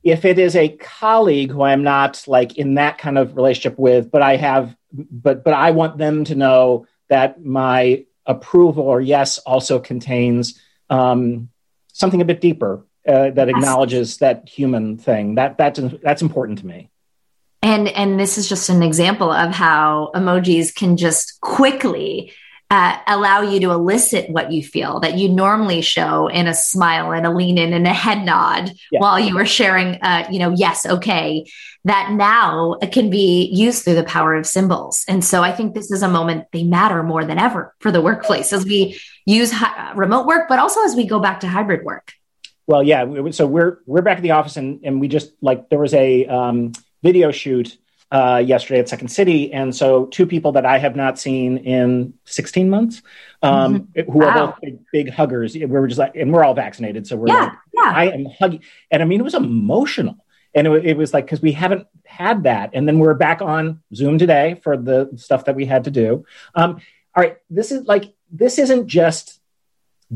if 0.03 0.25
it 0.25 0.39
is 0.39 0.57
a 0.57 0.69
colleague 0.69 1.51
who 1.51 1.63
I'm 1.63 1.83
not 1.83 2.25
like 2.27 2.57
in 2.57 2.75
that 2.75 2.99
kind 2.99 3.19
of 3.19 3.37
relationship 3.37 3.79
with, 3.79 4.11
but 4.11 4.23
I 4.23 4.37
have, 4.37 4.75
but 4.93 5.45
but 5.45 5.55
I 5.55 5.71
want 5.71 5.99
them 5.99 6.25
to 6.25 6.35
know 6.35 6.87
that 7.09 7.45
my 7.45 8.05
approval 8.27 8.85
or 8.85 9.01
yes 9.01 9.39
also 9.39 9.79
contains 9.79 10.61
um, 10.89 11.49
something 11.93 12.21
a 12.21 12.25
bit 12.25 12.41
deeper 12.41 12.87
uh, 13.07 13.31
that 13.31 13.49
acknowledges 13.49 14.19
that 14.19 14.49
human 14.49 14.99
thing. 14.99 15.37
That 15.37 15.59
that's 15.59 15.81
that's 16.03 16.23
important 16.23 16.59
to 16.61 16.67
me. 16.67 16.91
And 17.63 17.89
and 17.89 18.19
this 18.19 18.39
is 18.39 18.49
just 18.49 18.69
an 18.69 18.83
example 18.83 19.31
of 19.31 19.53
how 19.53 20.11
emojis 20.15 20.75
can 20.75 20.97
just 20.97 21.41
quickly 21.41 22.33
uh, 22.71 22.97
allow 23.09 23.43
you 23.43 23.59
to 23.59 23.71
elicit 23.73 24.31
what 24.31 24.53
you 24.53 24.63
feel 24.63 25.01
that 25.01 25.19
you 25.19 25.29
normally 25.29 25.81
show 25.81 26.29
in 26.29 26.47
a 26.47 26.55
smile 26.55 27.13
and 27.13 27.27
a 27.27 27.31
lean 27.31 27.59
in 27.59 27.73
and 27.73 27.87
a 27.87 27.93
head 27.93 28.25
nod 28.25 28.73
yeah. 28.93 29.01
while 29.01 29.19
you 29.19 29.37
are 29.39 29.47
sharing, 29.47 30.01
uh, 30.03 30.29
you 30.31 30.39
know, 30.39 30.55
yes, 30.57 30.87
okay, 30.87 31.45
that 31.85 32.13
now 32.13 32.77
can 32.93 33.11
be 33.11 33.51
used 33.53 33.83
through 33.83 33.97
the 33.97 34.05
power 34.05 34.35
of 34.35 34.47
symbols. 34.47 35.05
And 35.09 35.25
so 35.25 35.43
I 35.43 35.51
think 35.51 35.75
this 35.75 35.91
is 35.91 36.03
a 36.03 36.09
moment 36.09 36.47
they 36.53 36.63
matter 36.63 37.03
more 37.03 37.25
than 37.25 37.39
ever 37.39 37.75
for 37.81 37.91
the 37.91 38.01
workplace 38.01 38.53
as 38.53 38.65
we 38.65 39.01
use 39.27 39.51
hi- 39.51 39.93
remote 39.95 40.27
work, 40.27 40.49
but 40.49 40.61
also 40.61 40.85
as 40.85 40.95
we 40.95 41.07
go 41.07 41.19
back 41.19 41.41
to 41.41 41.49
hybrid 41.49 41.85
work. 41.85 42.13
Well, 42.69 42.85
yeah. 42.85 43.31
So 43.33 43.49
we're 43.49 43.79
we're 43.85 44.03
back 44.03 44.19
at 44.19 44.23
the 44.23 44.31
office, 44.31 44.57
and 44.57 44.79
and 44.85 45.01
we 45.01 45.09
just 45.09 45.33
like 45.41 45.71
there 45.71 45.81
was 45.81 45.93
a 45.93 46.25
um, 46.27 46.71
video 47.03 47.33
shoot 47.33 47.77
uh, 48.11 48.43
yesterday 48.45 48.81
at 48.81 48.89
Second 48.89 49.09
City, 49.09 49.53
and 49.53 49.75
so 49.75 50.07
two 50.07 50.27
people 50.27 50.53
that 50.53 50.67
I 50.67 50.79
have 50.79 50.97
not 50.97 51.19
seen 51.19 51.59
in 51.59 52.15
16 52.25 52.69
months, 52.69 53.03
um, 53.43 53.89
mm-hmm. 53.95 54.11
who 54.11 54.19
wow. 54.19 54.27
are 54.27 54.47
both 54.47 54.61
big, 54.61 54.79
big, 54.93 55.11
huggers. 55.11 55.55
We 55.55 55.67
were 55.67 55.87
just 55.87 55.99
like, 55.99 56.17
and 56.17 56.33
we're 56.33 56.45
all 56.45 56.55
vaccinated, 56.55 57.07
so 57.07 57.17
we're 57.17 57.29
yeah, 57.29 57.45
like, 57.45 57.53
yeah. 57.75 57.93
I 57.95 58.05
am 58.07 58.27
hugging, 58.39 58.63
and 58.91 59.03
I 59.03 59.05
mean, 59.05 59.21
it 59.21 59.25
was 59.25 59.35
emotional, 59.35 60.25
and 60.55 60.67
it, 60.67 60.87
it 60.87 60.97
was 60.97 61.15
like 61.15 61.27
because 61.27 61.41
we 61.41 61.53
haven't 61.53 61.87
had 62.05 62.43
that, 62.45 62.71
and 62.73 62.89
then 62.89 62.99
we're 62.99 63.15
back 63.15 63.43
on 63.43 63.83
Zoom 63.95 64.19
today 64.19 64.61
for 64.63 64.77
the 64.77 65.11
stuff 65.17 65.45
that 65.45 65.55
we 65.55 65.67
had 65.67 65.85
to 65.85 65.91
do. 65.91 66.25
Um, 66.55 66.81
all 67.15 67.23
right, 67.23 67.39
this 67.49 67.71
is 67.71 67.87
like 67.87 68.13
this 68.33 68.59
isn't 68.59 68.89
just 68.89 69.41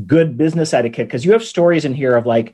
good 0.05 0.37
business 0.37 0.73
etiquette 0.73 1.07
because 1.07 1.23
you 1.23 1.31
have 1.31 1.43
stories 1.43 1.85
in 1.85 1.93
here 1.93 2.15
of 2.15 2.25
like 2.25 2.53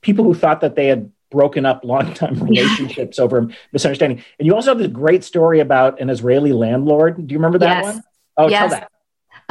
people 0.00 0.24
who 0.24 0.34
thought 0.34 0.62
that 0.62 0.76
they 0.76 0.86
had 0.86 1.12
broken 1.30 1.64
up 1.66 1.84
long-time 1.84 2.34
relationships 2.42 3.18
over 3.18 3.48
misunderstanding. 3.72 4.24
And 4.38 4.46
you 4.46 4.54
also 4.54 4.70
have 4.70 4.78
this 4.78 4.88
great 4.88 5.24
story 5.24 5.60
about 5.60 6.00
an 6.00 6.10
Israeli 6.10 6.52
landlord. 6.52 7.26
Do 7.26 7.32
you 7.32 7.38
remember 7.38 7.58
that 7.58 7.84
yes. 7.84 7.94
one? 7.94 8.04
Oh, 8.36 8.48
yes. 8.48 8.60
tell 8.60 8.80
that. 8.80 8.90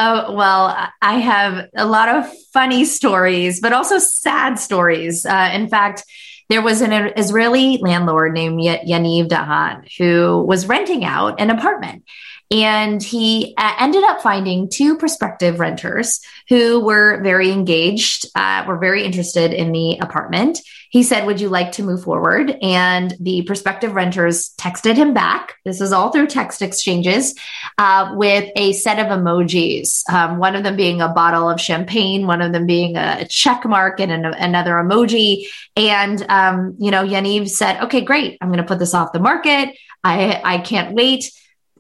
Oh, 0.02 0.34
well, 0.34 0.90
I 1.02 1.20
have 1.20 1.68
a 1.76 1.86
lot 1.86 2.08
of 2.08 2.32
funny 2.54 2.86
stories, 2.86 3.60
but 3.60 3.74
also 3.74 3.98
sad 3.98 4.58
stories. 4.58 5.26
Uh, 5.26 5.52
in 5.54 5.68
fact, 5.68 6.06
there 6.48 6.62
was 6.62 6.82
an 6.82 6.94
Israeli 7.18 7.78
landlord 7.78 8.34
named 8.34 8.60
Yaniv 8.60 9.28
Dahan 9.28 9.88
who 9.98 10.44
was 10.48 10.68
renting 10.68 11.04
out 11.06 11.40
an 11.40 11.50
apartment. 11.50 12.04
And 12.52 13.02
he 13.04 13.54
uh, 13.58 13.76
ended 13.80 14.04
up 14.04 14.22
finding 14.22 14.70
two 14.70 14.98
prospective 14.98 15.60
renters 15.60 16.20
who 16.48 16.84
were 16.84 17.22
very 17.22 17.52
engaged, 17.52 18.26
uh, 18.34 18.66
were 18.68 18.80
very 18.80 19.04
interested 19.04 19.54
in 19.54 19.72
the 19.72 20.00
apartment. 20.00 20.60
He 20.90 21.04
said, 21.04 21.28
Would 21.28 21.40
you 21.40 21.50
like 21.50 21.74
to 21.74 21.84
move 21.84 22.04
forward? 22.04 22.58
And 22.64 23.16
the 23.20 23.44
prospective 23.44 23.94
renters 23.94 24.50
texted 24.58 24.96
him 24.96 25.14
back. 25.14 25.58
This 25.64 25.80
is 25.80 25.94
all 25.94 26.12
through 26.12 26.26
text 26.26 26.64
exchanges 26.64 27.36
uh, 27.78 28.14
with 28.16 28.50
a 28.56 28.74
set 28.74 28.98
of 28.98 29.16
emojis, 29.16 30.10
um, 30.10 30.40
one 30.40 30.56
of 30.56 30.64
them 30.64 30.76
being 30.76 31.02
a 31.02 31.10
bottle 31.10 31.48
of 31.48 31.62
champagne, 31.62 32.26
one 32.26 32.42
of 32.42 32.52
them 32.52 32.66
being 32.66 32.98
a 32.98 33.28
check 33.30 33.64
mark 33.66 34.00
and 34.00 34.12
an, 34.12 34.26
another 34.26 34.74
emoji. 34.74 35.46
And, 35.76 36.26
um, 36.30 36.76
you 36.80 36.90
know, 36.90 37.06
Yaniv 37.06 37.48
said, 37.48 37.84
Okay, 37.84 38.02
great. 38.02 38.40
I'm 38.42 38.48
going 38.48 38.58
to 38.58 38.64
put 38.64 38.80
this 38.80 38.96
off 38.96 39.14
the 39.14 39.20
market. 39.20 39.76
I, 40.04 40.42
I 40.44 40.58
can't 40.58 40.96
wait. 40.96 41.32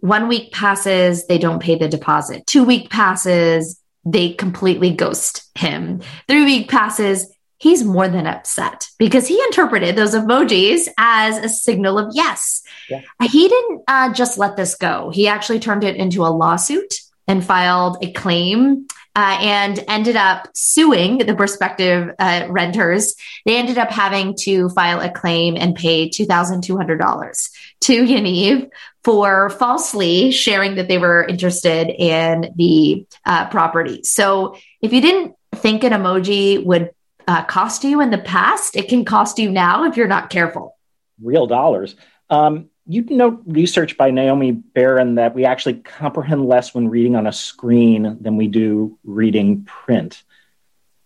One 0.02 0.28
week 0.28 0.52
passes, 0.52 1.28
they 1.28 1.38
don't 1.38 1.62
pay 1.62 1.76
the 1.76 1.88
deposit. 1.88 2.46
Two 2.48 2.64
week 2.64 2.90
passes, 2.90 3.80
they 4.06 4.34
completely 4.34 4.92
ghost 4.92 5.50
him. 5.56 6.02
Three 6.28 6.46
week 6.46 6.70
passes, 6.70 7.32
he's 7.58 7.84
more 7.84 8.08
than 8.08 8.26
upset 8.26 8.88
because 8.98 9.28
he 9.28 9.40
interpreted 9.44 9.96
those 9.96 10.16
emojis 10.16 10.88
as 10.98 11.38
a 11.38 11.50
signal 11.50 12.00
of 12.00 12.12
yes. 12.14 12.62
Yeah. 12.90 13.02
He 13.22 13.48
didn't 13.48 13.82
uh, 13.88 14.14
just 14.14 14.38
let 14.38 14.56
this 14.56 14.76
go. 14.76 15.10
He 15.10 15.28
actually 15.28 15.60
turned 15.60 15.84
it 15.84 15.98
into 15.98 16.24
a 16.24 16.32
lawsuit 16.32 16.96
and 17.28 17.46
filed 17.46 17.98
a 18.02 18.12
claim 18.14 18.88
uh, 19.16 19.38
and 19.42 19.84
ended 19.88 20.16
up 20.16 20.48
suing 20.56 21.18
the 21.20 21.36
prospective 21.36 22.16
uh, 22.18 22.48
renters. 22.50 23.16
They 23.46 23.58
ended 23.58 23.78
up 23.78 23.92
having 23.92 24.36
to 24.42 24.70
file 24.70 25.02
a 25.02 25.12
claim 25.12 25.58
and 25.58 25.76
pay 25.76 26.10
$2,200 26.10 27.50
to 27.82 28.04
Yaniv 28.04 28.70
for 29.04 29.50
falsely 29.52 30.32
sharing 30.32 30.76
that 30.76 30.88
they 30.88 30.98
were 30.98 31.24
interested 31.24 31.90
in 31.90 32.54
the 32.56 33.06
uh, 33.26 33.50
property. 33.50 34.04
So 34.04 34.58
if 34.82 34.94
you 34.94 35.02
didn't 35.02 35.36
think 35.56 35.84
an 35.84 35.94
emoji 35.94 36.64
would 36.64 36.92
uh, 37.28 37.44
cost 37.46 37.84
you 37.84 38.02
in 38.02 38.10
the 38.10 38.18
past, 38.18 38.76
it 38.76 38.90
can 38.90 39.06
cost 39.06 39.40
you 39.40 39.50
now 39.50 39.86
if 39.86 39.96
you're 39.96 40.08
not 40.08 40.30
careful. 40.30 40.76
Real 41.22 41.48
dollars. 41.48 41.96
Um, 42.30 42.70
you 42.90 43.04
know 43.04 43.40
research 43.46 43.98
by 43.98 44.10
Naomi 44.10 44.52
Baron 44.52 45.16
that 45.16 45.36
we 45.36 45.46
actually 45.46 45.76
comprehend 45.76 46.48
less 46.48 46.74
when 46.74 46.90
reading 46.90 47.16
on 47.16 47.28
a 47.28 47.32
screen 47.32 48.18
than 48.20 48.36
we 48.36 48.48
do 48.48 48.98
reading 49.04 49.64
print. 49.64 50.24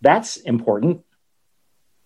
That's 0.00 0.38
important. 0.38 1.04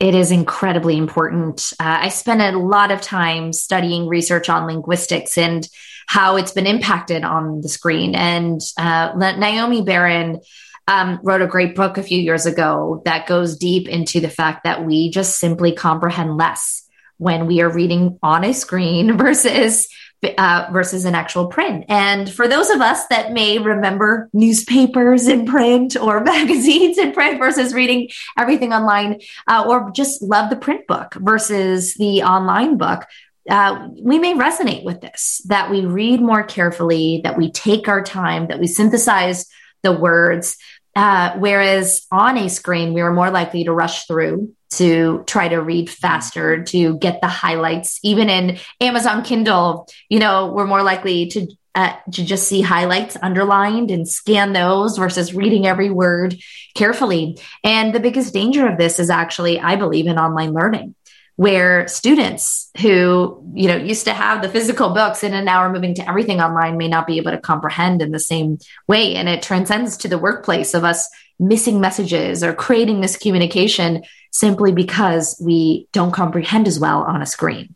It 0.00 0.14
is 0.14 0.30
incredibly 0.30 0.96
important. 0.96 1.72
Uh, 1.80 1.98
I 2.02 2.08
spent 2.10 2.40
a 2.40 2.56
lot 2.56 2.92
of 2.92 3.00
time 3.00 3.52
studying 3.52 4.06
research 4.06 4.48
on 4.48 4.66
linguistics 4.66 5.36
and 5.36 5.68
how 6.06 6.36
it's 6.36 6.52
been 6.52 6.66
impacted 6.66 7.24
on 7.24 7.60
the 7.60 7.68
screen. 7.68 8.14
And 8.14 8.60
uh, 8.78 9.12
Naomi 9.16 9.82
Baron 9.82 10.40
um, 10.86 11.20
wrote 11.22 11.42
a 11.42 11.46
great 11.46 11.74
book 11.74 11.98
a 11.98 12.02
few 12.02 12.18
years 12.18 12.46
ago 12.46 13.02
that 13.04 13.26
goes 13.26 13.56
deep 13.56 13.88
into 13.88 14.20
the 14.20 14.30
fact 14.30 14.64
that 14.64 14.84
we 14.86 15.10
just 15.10 15.38
simply 15.38 15.72
comprehend 15.72 16.36
less 16.36 16.84
when 17.18 17.46
we 17.46 17.60
are 17.60 17.68
reading 17.68 18.18
on 18.22 18.44
a 18.44 18.54
screen 18.54 19.16
versus 19.18 19.88
uh, 20.22 20.68
versus 20.72 21.04
an 21.04 21.14
actual 21.14 21.46
print. 21.46 21.84
And 21.88 22.32
for 22.32 22.48
those 22.48 22.70
of 22.70 22.80
us 22.80 23.06
that 23.06 23.32
may 23.32 23.58
remember 23.58 24.28
newspapers 24.32 25.28
in 25.28 25.46
print 25.46 25.96
or 25.96 26.20
magazines 26.24 26.98
in 26.98 27.12
print 27.12 27.38
versus 27.38 27.72
reading 27.72 28.08
everything 28.36 28.72
online, 28.72 29.20
uh, 29.46 29.64
or 29.68 29.90
just 29.92 30.22
love 30.22 30.50
the 30.50 30.56
print 30.56 30.86
book 30.86 31.14
versus 31.14 31.94
the 31.94 32.22
online 32.22 32.76
book, 32.76 33.06
uh, 33.48 33.88
we 34.00 34.18
may 34.18 34.34
resonate 34.34 34.84
with 34.84 35.00
this 35.00 35.40
that 35.46 35.70
we 35.70 35.86
read 35.86 36.20
more 36.20 36.42
carefully, 36.42 37.20
that 37.24 37.38
we 37.38 37.50
take 37.50 37.88
our 37.88 38.02
time, 38.02 38.48
that 38.48 38.60
we 38.60 38.66
synthesize 38.66 39.46
the 39.82 39.92
words. 39.92 40.56
Uh, 40.94 41.36
whereas 41.38 42.06
on 42.10 42.36
a 42.36 42.48
screen, 42.48 42.92
we 42.92 43.00
are 43.00 43.12
more 43.12 43.30
likely 43.30 43.64
to 43.64 43.72
rush 43.72 44.06
through 44.06 44.52
to 44.70 45.24
try 45.26 45.48
to 45.48 45.60
read 45.60 45.88
faster, 45.88 46.62
to 46.64 46.96
get 46.98 47.20
the 47.20 47.28
highlights. 47.28 47.98
Even 48.02 48.28
in 48.28 48.58
Amazon 48.80 49.22
Kindle, 49.22 49.88
you 50.08 50.18
know, 50.18 50.52
we're 50.52 50.66
more 50.66 50.82
likely 50.82 51.28
to 51.28 51.46
uh, 51.74 51.94
to 52.12 52.24
just 52.24 52.48
see 52.48 52.60
highlights 52.60 53.16
underlined 53.22 53.90
and 53.92 54.08
scan 54.08 54.52
those 54.52 54.98
versus 54.98 55.32
reading 55.32 55.64
every 55.64 55.90
word 55.90 56.36
carefully. 56.74 57.38
And 57.62 57.94
the 57.94 58.00
biggest 58.00 58.34
danger 58.34 58.66
of 58.66 58.78
this 58.78 58.98
is 58.98 59.10
actually, 59.10 59.60
I 59.60 59.76
believe, 59.76 60.08
in 60.08 60.18
online 60.18 60.52
learning 60.52 60.96
where 61.38 61.86
students 61.86 62.68
who 62.80 63.40
you 63.54 63.68
know 63.68 63.76
used 63.76 64.06
to 64.06 64.12
have 64.12 64.42
the 64.42 64.48
physical 64.48 64.90
books 64.90 65.22
and 65.22 65.44
now 65.44 65.58
are 65.60 65.72
moving 65.72 65.94
to 65.94 66.08
everything 66.08 66.40
online 66.40 66.76
may 66.76 66.88
not 66.88 67.06
be 67.06 67.18
able 67.18 67.30
to 67.30 67.38
comprehend 67.38 68.02
in 68.02 68.10
the 68.10 68.18
same 68.18 68.58
way 68.88 69.14
and 69.14 69.28
it 69.28 69.40
transcends 69.40 69.98
to 69.98 70.08
the 70.08 70.18
workplace 70.18 70.74
of 70.74 70.82
us 70.82 71.08
missing 71.38 71.80
messages 71.80 72.42
or 72.42 72.52
creating 72.52 73.00
miscommunication 73.00 74.04
simply 74.30 74.72
because 74.72 75.40
we 75.44 75.86
don't 75.92 76.12
comprehend 76.12 76.66
as 76.66 76.78
well 76.78 77.02
on 77.02 77.22
a 77.22 77.26
screen 77.26 77.74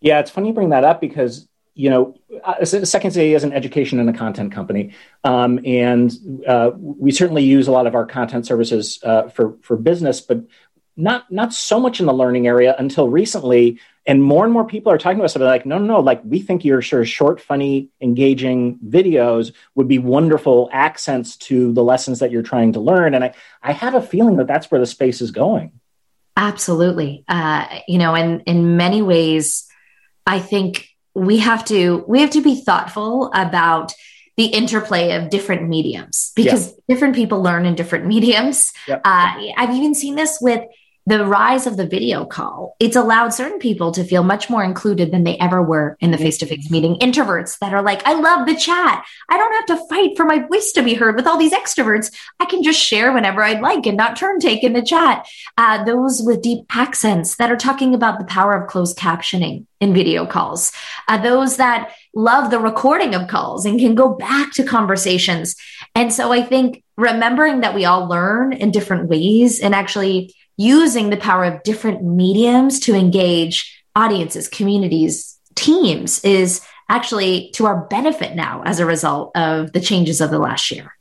yeah 0.00 0.18
it's 0.20 0.30
funny 0.30 0.48
you 0.48 0.54
bring 0.54 0.70
that 0.70 0.84
up 0.84 1.00
because 1.00 1.48
you 1.74 1.90
know, 1.90 2.14
uh, 2.44 2.64
Second 2.64 3.10
City 3.10 3.34
is 3.34 3.42
an 3.42 3.52
education 3.52 3.98
and 3.98 4.08
a 4.08 4.12
content 4.12 4.52
company, 4.52 4.94
um, 5.24 5.58
and 5.64 6.12
uh, 6.46 6.70
we 6.76 7.10
certainly 7.10 7.42
use 7.42 7.66
a 7.66 7.72
lot 7.72 7.88
of 7.88 7.96
our 7.96 8.06
content 8.06 8.46
services 8.46 9.00
uh, 9.02 9.28
for 9.28 9.56
for 9.60 9.76
business. 9.76 10.20
But 10.20 10.44
not 10.96 11.30
not 11.32 11.52
so 11.52 11.80
much 11.80 11.98
in 11.98 12.06
the 12.06 12.12
learning 12.12 12.46
area 12.46 12.76
until 12.78 13.08
recently 13.08 13.80
and 14.06 14.22
more 14.22 14.44
and 14.44 14.52
more 14.52 14.64
people 14.64 14.92
are 14.92 14.98
talking 14.98 15.18
to 15.18 15.24
us 15.24 15.36
about 15.36 15.46
like 15.46 15.66
no 15.66 15.78
no 15.78 15.86
no 15.86 16.00
like 16.00 16.20
we 16.24 16.40
think 16.40 16.64
your 16.64 16.82
short 16.82 17.40
funny 17.40 17.88
engaging 18.00 18.78
videos 18.78 19.52
would 19.74 19.88
be 19.88 19.98
wonderful 19.98 20.68
accents 20.72 21.36
to 21.36 21.72
the 21.72 21.82
lessons 21.82 22.18
that 22.18 22.30
you're 22.30 22.42
trying 22.42 22.72
to 22.72 22.80
learn 22.80 23.14
and 23.14 23.24
i 23.24 23.34
i 23.62 23.72
have 23.72 23.94
a 23.94 24.02
feeling 24.02 24.36
that 24.36 24.46
that's 24.46 24.70
where 24.70 24.80
the 24.80 24.86
space 24.86 25.20
is 25.20 25.30
going 25.30 25.72
absolutely 26.36 27.24
uh, 27.28 27.66
you 27.86 27.98
know 27.98 28.14
and 28.14 28.42
in 28.46 28.76
many 28.76 29.02
ways 29.02 29.66
i 30.26 30.38
think 30.38 30.88
we 31.14 31.38
have 31.38 31.64
to 31.64 32.04
we 32.08 32.20
have 32.20 32.30
to 32.30 32.42
be 32.42 32.60
thoughtful 32.60 33.30
about 33.34 33.92
the 34.36 34.46
interplay 34.46 35.12
of 35.12 35.30
different 35.30 35.68
mediums 35.68 36.32
because 36.34 36.68
yeah. 36.68 36.74
different 36.88 37.14
people 37.14 37.40
learn 37.40 37.66
in 37.66 37.76
different 37.76 38.06
mediums. 38.06 38.72
Yep. 38.88 39.02
Uh, 39.04 39.34
I've 39.56 39.74
even 39.74 39.94
seen 39.94 40.16
this 40.16 40.38
with 40.40 40.60
the 41.06 41.24
rise 41.26 41.66
of 41.66 41.76
the 41.76 41.86
video 41.86 42.24
call, 42.24 42.76
it's 42.80 42.96
allowed 42.96 43.28
certain 43.34 43.58
people 43.58 43.92
to 43.92 44.04
feel 44.04 44.22
much 44.22 44.48
more 44.48 44.64
included 44.64 45.12
than 45.12 45.24
they 45.24 45.36
ever 45.36 45.62
were 45.62 45.98
in 46.00 46.10
the 46.10 46.16
face 46.18 46.38
to 46.38 46.46
face 46.46 46.70
meeting. 46.70 46.96
Introverts 46.98 47.58
that 47.58 47.74
are 47.74 47.82
like, 47.82 48.06
I 48.06 48.14
love 48.14 48.46
the 48.46 48.56
chat. 48.56 49.04
I 49.28 49.36
don't 49.36 49.52
have 49.52 49.78
to 49.78 49.88
fight 49.88 50.16
for 50.16 50.24
my 50.24 50.38
voice 50.38 50.72
to 50.72 50.82
be 50.82 50.94
heard 50.94 51.16
with 51.16 51.26
all 51.26 51.38
these 51.38 51.52
extroverts. 51.52 52.10
I 52.40 52.46
can 52.46 52.62
just 52.62 52.80
share 52.80 53.12
whenever 53.12 53.42
I'd 53.42 53.60
like 53.60 53.84
and 53.84 53.98
not 53.98 54.16
turn 54.16 54.40
take 54.40 54.64
in 54.64 54.72
the 54.72 54.82
chat. 54.82 55.26
Uh, 55.58 55.84
those 55.84 56.22
with 56.22 56.40
deep 56.40 56.64
accents 56.70 57.36
that 57.36 57.52
are 57.52 57.56
talking 57.56 57.94
about 57.94 58.18
the 58.18 58.24
power 58.24 58.54
of 58.54 58.70
closed 58.70 58.96
captioning 58.96 59.66
in 59.80 59.92
video 59.92 60.24
calls. 60.24 60.72
Uh, 61.06 61.18
those 61.18 61.58
that 61.58 61.92
love 62.14 62.50
the 62.50 62.58
recording 62.58 63.14
of 63.14 63.28
calls 63.28 63.66
and 63.66 63.78
can 63.78 63.94
go 63.94 64.14
back 64.14 64.52
to 64.54 64.64
conversations. 64.64 65.54
And 65.94 66.12
so 66.12 66.32
I 66.32 66.42
think 66.42 66.82
remembering 66.96 67.60
that 67.60 67.74
we 67.74 67.84
all 67.84 68.08
learn 68.08 68.52
in 68.54 68.70
different 68.70 69.08
ways 69.08 69.60
and 69.60 69.74
actually 69.74 70.34
using 70.56 71.10
the 71.10 71.16
power 71.16 71.44
of 71.44 71.62
different 71.62 72.04
mediums 72.04 72.80
to 72.80 72.94
engage 72.94 73.84
audiences, 73.96 74.48
communities, 74.48 75.38
teams 75.54 76.22
is 76.24 76.60
actually 76.88 77.50
to 77.52 77.66
our 77.66 77.86
benefit 77.86 78.34
now 78.34 78.62
as 78.64 78.78
a 78.78 78.86
result 78.86 79.36
of 79.36 79.72
the 79.72 79.80
changes 79.80 80.20
of 80.20 80.30
the 80.30 80.38
last 80.38 80.70
year. 80.70 80.92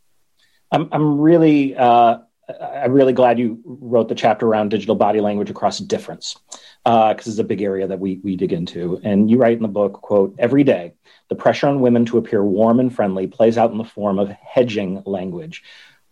I'm, 0.71 0.89
I'm 0.91 1.19
really, 1.19 1.75
uh, 1.75 2.19
I'm 2.61 2.91
really 2.91 3.13
glad 3.13 3.39
you 3.39 3.59
wrote 3.65 4.09
the 4.09 4.15
chapter 4.15 4.47
around 4.47 4.69
digital 4.69 4.95
body 4.95 5.21
language 5.21 5.49
across 5.49 5.79
difference, 5.79 6.35
because 6.83 7.27
uh, 7.27 7.29
it's 7.29 7.37
a 7.37 7.43
big 7.43 7.61
area 7.61 7.87
that 7.87 7.99
we 7.99 8.19
we 8.23 8.35
dig 8.35 8.51
into. 8.51 8.99
And 9.03 9.29
you 9.29 9.37
write 9.37 9.57
in 9.57 9.61
the 9.61 9.69
book, 9.69 9.93
"quote 9.93 10.35
Every 10.37 10.63
day, 10.63 10.93
the 11.29 11.35
pressure 11.35 11.67
on 11.67 11.79
women 11.79 12.05
to 12.05 12.17
appear 12.17 12.43
warm 12.43 12.79
and 12.79 12.93
friendly 12.93 13.27
plays 13.27 13.57
out 13.57 13.71
in 13.71 13.77
the 13.77 13.83
form 13.83 14.19
of 14.19 14.29
hedging 14.29 15.03
language, 15.05 15.63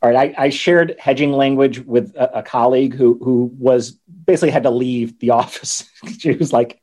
all 0.02 0.12
right, 0.12 0.34
I, 0.38 0.46
I 0.46 0.50
shared 0.50 0.96
hedging 0.98 1.32
language 1.32 1.80
with 1.80 2.16
a, 2.16 2.40
a, 2.40 2.44
colleague 2.44 2.96
who 2.96 3.20
who 3.24 3.52
was 3.58 3.92
basically 4.26 4.50
had 4.50 4.64
to 4.64 4.72
leave 4.72 5.20
the 5.20 5.30
office. 5.42 5.88
she 6.18 6.32
was 6.32 6.52
like, 6.52 6.82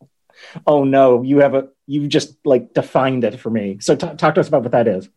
"Oh 0.67 0.85
no, 0.85 1.23
you 1.23 1.39
have 1.39 1.55
a 1.55 1.69
you 1.87 2.07
just 2.07 2.37
like 2.45 2.75
defined 2.75 3.25
it 3.25 3.41
for 3.41 3.51
me." 3.51 3.79
So 3.81 3.97
t- 3.97 4.15
talk 4.17 4.35
to 4.35 4.41
us 4.41 4.49
about 4.49 4.63
what 4.63 4.73
that 4.73 4.87
is. 4.87 5.09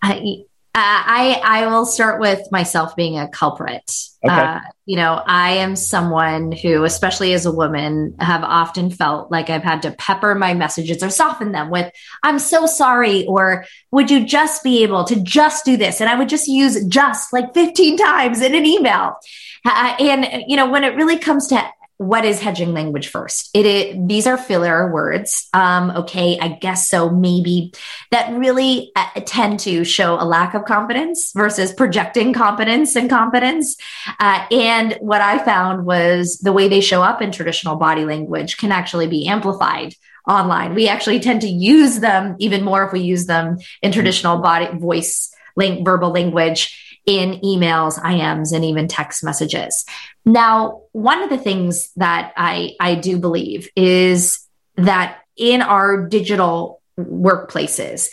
I 0.00 0.44
uh, 0.72 0.78
I 0.82 1.40
I 1.44 1.66
will 1.66 1.84
start 1.84 2.20
with 2.20 2.40
myself 2.52 2.94
being 2.94 3.18
a 3.18 3.26
culprit. 3.26 3.90
Okay. 4.24 4.32
Uh, 4.32 4.60
you 4.86 4.96
know, 4.96 5.20
I 5.26 5.54
am 5.54 5.74
someone 5.74 6.52
who, 6.52 6.84
especially 6.84 7.32
as 7.32 7.44
a 7.44 7.50
woman, 7.50 8.14
have 8.20 8.44
often 8.44 8.90
felt 8.90 9.32
like 9.32 9.50
I've 9.50 9.64
had 9.64 9.82
to 9.82 9.90
pepper 9.90 10.36
my 10.36 10.54
messages 10.54 11.02
or 11.02 11.10
soften 11.10 11.50
them 11.50 11.70
with 11.70 11.92
"I'm 12.22 12.38
so 12.38 12.66
sorry" 12.66 13.26
or 13.26 13.64
"Would 13.90 14.12
you 14.12 14.24
just 14.24 14.62
be 14.62 14.84
able 14.84 15.02
to 15.04 15.16
just 15.16 15.64
do 15.64 15.76
this?" 15.76 16.00
And 16.00 16.08
I 16.08 16.14
would 16.14 16.28
just 16.28 16.46
use 16.46 16.84
"just" 16.86 17.32
like 17.32 17.52
15 17.52 17.96
times 17.96 18.40
in 18.40 18.54
an 18.54 18.64
email. 18.64 19.16
Uh, 19.64 19.96
and 19.98 20.44
you 20.46 20.56
know, 20.56 20.70
when 20.70 20.84
it 20.84 20.94
really 20.94 21.18
comes 21.18 21.48
to 21.48 21.64
what 22.00 22.24
is 22.24 22.40
hedging 22.40 22.72
language 22.72 23.08
first? 23.08 23.50
It, 23.52 23.66
it 23.66 24.08
these 24.08 24.26
are 24.26 24.38
filler 24.38 24.90
words. 24.90 25.50
Um, 25.52 25.90
okay, 25.90 26.38
I 26.40 26.48
guess 26.48 26.88
so. 26.88 27.10
Maybe 27.10 27.74
that 28.10 28.32
really 28.32 28.90
uh, 28.96 29.20
tend 29.26 29.60
to 29.60 29.84
show 29.84 30.14
a 30.14 30.24
lack 30.24 30.54
of 30.54 30.64
confidence 30.64 31.32
versus 31.34 31.74
projecting 31.74 32.32
competence 32.32 32.96
and 32.96 33.10
competence. 33.10 33.76
Uh, 34.18 34.46
and 34.50 34.96
what 35.00 35.20
I 35.20 35.44
found 35.44 35.84
was 35.84 36.38
the 36.38 36.54
way 36.54 36.68
they 36.68 36.80
show 36.80 37.02
up 37.02 37.20
in 37.20 37.32
traditional 37.32 37.76
body 37.76 38.06
language 38.06 38.56
can 38.56 38.72
actually 38.72 39.06
be 39.06 39.28
amplified 39.28 39.94
online. 40.26 40.74
We 40.74 40.88
actually 40.88 41.20
tend 41.20 41.42
to 41.42 41.48
use 41.48 42.00
them 42.00 42.34
even 42.38 42.64
more 42.64 42.82
if 42.82 42.94
we 42.94 43.00
use 43.00 43.26
them 43.26 43.58
in 43.82 43.92
traditional 43.92 44.38
body 44.38 44.74
voice, 44.74 45.34
link, 45.54 45.84
verbal 45.84 46.12
language 46.12 46.89
in 47.10 47.40
emails, 47.40 47.98
IMs, 47.98 48.54
and 48.54 48.64
even 48.64 48.86
text 48.86 49.24
messages. 49.24 49.84
Now, 50.24 50.82
one 50.92 51.22
of 51.22 51.28
the 51.28 51.38
things 51.38 51.90
that 51.96 52.32
I, 52.36 52.76
I 52.78 52.94
do 52.94 53.18
believe 53.18 53.68
is 53.74 54.46
that 54.76 55.18
in 55.36 55.60
our 55.60 56.06
digital 56.06 56.80
workplaces, 56.96 58.10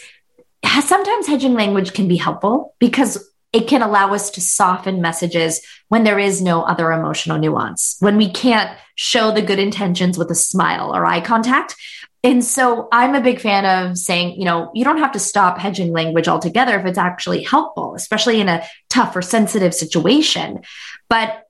sometimes 0.82 1.28
hedging 1.28 1.54
language 1.54 1.94
can 1.94 2.08
be 2.08 2.18
helpful 2.18 2.74
because 2.80 3.24
it 3.54 3.68
can 3.68 3.84
allow 3.84 4.14
us 4.14 4.32
to 4.32 4.42
soften 4.42 5.00
messages 5.00 5.62
when 5.90 6.04
there 6.04 6.20
is 6.20 6.42
no 6.42 6.64
other 6.64 6.92
emotional 6.92 7.38
nuance, 7.38 7.98
when 8.00 8.18
we 8.18 8.30
can't 8.30 8.76
show 8.96 9.32
the 9.32 9.42
good 9.44 9.60
intentions 9.60 10.18
with 10.18 10.32
a 10.32 10.36
smile 10.36 10.94
or 10.94 11.06
eye 11.06 11.22
contact, 11.22 11.76
and 12.24 12.44
so 12.44 12.88
I'm 12.92 13.16
a 13.16 13.22
big 13.22 13.40
fan 13.40 13.66
of 13.66 13.98
saying, 13.98 14.40
you 14.40 14.46
know, 14.46 14.72
you 14.74 14.84
don't 14.84 14.98
have 14.98 15.12
to 15.14 15.20
stop 15.20 15.60
hedging 15.60 15.92
language 15.92 16.28
altogether 16.28 16.80
if 16.80 16.86
it's 16.86 16.98
actually 16.98 17.44
helpful, 17.44 17.96
especially 17.96 18.42
in 18.42 18.50
a 18.50 18.64
tough 18.90 19.16
or 19.16 19.22
sensitive 19.22 19.74
situation. 19.74 20.62
But 21.10 21.44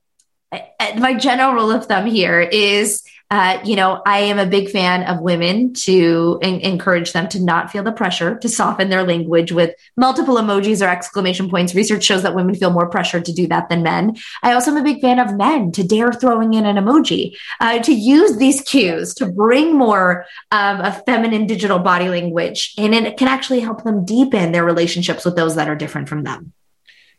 uh, 0.52 0.60
my 0.96 1.14
general 1.14 1.54
rule 1.54 1.70
of 1.70 1.86
thumb 1.86 2.06
here 2.06 2.40
is 2.40 3.02
uh, 3.30 3.58
you 3.62 3.76
know, 3.76 4.02
I 4.06 4.20
am 4.20 4.38
a 4.38 4.46
big 4.46 4.70
fan 4.70 5.02
of 5.02 5.20
women 5.20 5.74
to 5.74 6.38
en- 6.40 6.60
encourage 6.60 7.12
them 7.12 7.28
to 7.28 7.40
not 7.42 7.70
feel 7.70 7.82
the 7.82 7.92
pressure 7.92 8.38
to 8.38 8.48
soften 8.48 8.88
their 8.88 9.04
language 9.04 9.52
with 9.52 9.74
multiple 9.96 10.36
emojis 10.36 10.84
or 10.84 10.88
exclamation 10.88 11.50
points. 11.50 11.74
Research 11.74 12.04
shows 12.04 12.22
that 12.22 12.34
women 12.34 12.54
feel 12.54 12.70
more 12.70 12.88
pressure 12.88 13.20
to 13.20 13.32
do 13.32 13.46
that 13.48 13.68
than 13.68 13.82
men. 13.82 14.16
I 14.42 14.52
also 14.52 14.70
am 14.70 14.78
a 14.78 14.82
big 14.82 15.02
fan 15.02 15.18
of 15.18 15.36
men 15.36 15.72
to 15.72 15.84
dare 15.84 16.12
throwing 16.12 16.54
in 16.54 16.64
an 16.64 16.76
emoji, 16.76 17.36
uh, 17.60 17.80
to 17.80 17.92
use 17.92 18.38
these 18.38 18.62
cues 18.62 19.12
to 19.14 19.26
bring 19.26 19.76
more 19.76 20.24
um, 20.50 20.80
a 20.80 20.92
feminine 21.04 21.46
digital 21.46 21.78
body 21.78 22.08
language. 22.08 22.74
And 22.78 22.94
it 22.94 23.18
can 23.18 23.28
actually 23.28 23.60
help 23.60 23.84
them 23.84 24.06
deepen 24.06 24.52
their 24.52 24.64
relationships 24.64 25.26
with 25.26 25.36
those 25.36 25.56
that 25.56 25.68
are 25.68 25.76
different 25.76 26.08
from 26.08 26.24
them. 26.24 26.54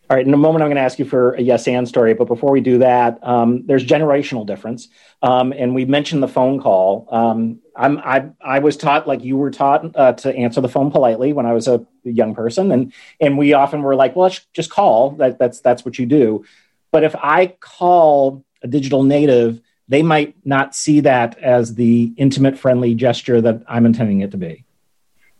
All 0.10 0.18
right, 0.18 0.26
in 0.26 0.34
a 0.34 0.38
moment, 0.38 0.64
I'm 0.64 0.70
going 0.70 0.78
to 0.78 0.82
ask 0.82 0.98
you 0.98 1.06
for 1.06 1.34
a 1.34 1.42
yes 1.42 1.68
and 1.68 1.88
story. 1.88 2.16
But 2.16 2.26
before 2.26 2.52
we 2.52 2.62
do 2.62 2.80
that, 2.80 3.20
um, 3.22 3.68
there's 3.68 3.86
generational 3.86 4.44
difference. 4.44 4.88
Um, 5.22 5.54
and 5.54 5.76
we 5.76 5.86
mentioned 5.86 6.24
the 6.24 6.28
phone 6.28 6.60
call. 6.60 7.08
Um, 7.12 7.60
I'm, 7.76 8.00
I, 8.00 8.30
I 8.44 8.58
was 8.58 8.76
taught, 8.76 9.08
like 9.08 9.24
you 9.24 9.38
were 9.38 9.52
taught, 9.52 9.96
uh, 9.96 10.14
to 10.14 10.36
answer 10.36 10.62
the 10.62 10.68
phone 10.68 10.90
politely 10.90 11.32
when 11.32 11.46
I 11.46 11.54
was 11.54 11.68
a 11.68 11.86
young 12.04 12.34
person. 12.34 12.72
And, 12.72 12.92
and 13.22 13.38
we 13.38 13.54
often 13.54 13.84
were 13.84 13.94
like, 13.94 14.16
well, 14.16 14.24
let's 14.24 14.42
just 14.52 14.72
call. 14.72 15.12
That, 15.12 15.38
that's, 15.38 15.60
that's 15.60 15.86
what 15.86 16.00
you 16.00 16.08
do. 16.08 16.44
But 16.92 17.04
if 17.04 17.16
I 17.16 17.56
call 17.60 18.44
a 18.64 18.68
digital 18.68 19.04
native, 19.04 19.62
they 19.90 20.02
might 20.02 20.36
not 20.44 20.74
see 20.74 21.02
that 21.02 21.38
as 21.38 21.76
the 21.76 22.12
intimate, 22.18 22.58
friendly 22.58 22.96
gesture 22.96 23.42
that 23.42 23.62
I'm 23.68 23.86
intending 23.86 24.22
it 24.22 24.32
to 24.32 24.38
be. 24.38 24.66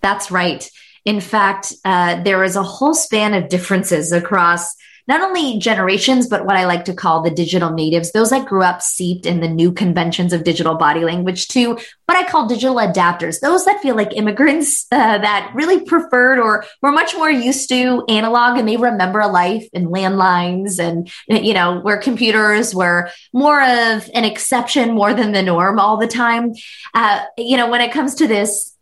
That's 0.02 0.30
right. 0.30 0.70
In 1.10 1.22
fact, 1.22 1.74
uh, 1.86 2.22
there 2.22 2.44
is 2.44 2.56
a 2.56 2.62
whole 2.62 2.94
span 2.94 3.34
of 3.34 3.50
differences 3.50 4.12
across 4.12 4.76
not 5.08 5.22
only 5.22 5.58
generations, 5.58 6.28
but 6.28 6.46
what 6.46 6.56
I 6.56 6.68
like 6.68 6.86
to 6.86 6.94
call 6.94 7.24
the 7.24 7.32
digital 7.32 7.72
natives, 7.72 8.12
those 8.12 8.30
that 8.30 8.48
grew 8.48 8.62
up 8.62 8.84
seeped 8.84 9.26
in 9.26 9.40
the 9.40 9.48
new 9.48 9.72
conventions 9.72 10.34
of 10.34 10.44
digital 10.44 10.76
body 10.76 11.04
language, 11.04 11.48
to 11.48 11.80
what 12.06 12.16
I 12.16 12.30
call 12.30 12.48
digital 12.48 12.76
adapters, 12.76 13.40
those 13.40 13.66
that 13.66 13.82
feel 13.82 13.96
like 13.96 14.16
immigrants 14.16 14.86
uh, 14.92 15.18
that 15.18 15.52
really 15.56 15.84
preferred 15.84 16.38
or 16.38 16.64
were 16.84 16.92
much 16.92 17.16
more 17.16 17.32
used 17.32 17.70
to 17.70 18.04
analog 18.08 18.60
and 18.60 18.70
they 18.70 18.78
remember 18.78 19.20
a 19.20 19.28
life 19.28 19.68
in 19.74 19.88
landlines 19.88 20.78
and, 20.78 21.12
you 21.28 21.56
know, 21.56 21.80
where 21.80 21.98
computers 21.98 22.76
were 22.76 23.10
more 23.34 23.64
of 23.64 24.08
an 24.14 24.26
exception 24.26 24.94
more 24.94 25.16
than 25.16 25.32
the 25.32 25.42
norm 25.42 25.80
all 25.80 25.98
the 25.98 26.06
time. 26.06 26.54
Uh, 26.94 27.24
you 27.36 27.58
know, 27.58 27.68
when 27.68 27.82
it 27.82 27.92
comes 27.92 28.14
to 28.14 28.28
this, 28.28 28.76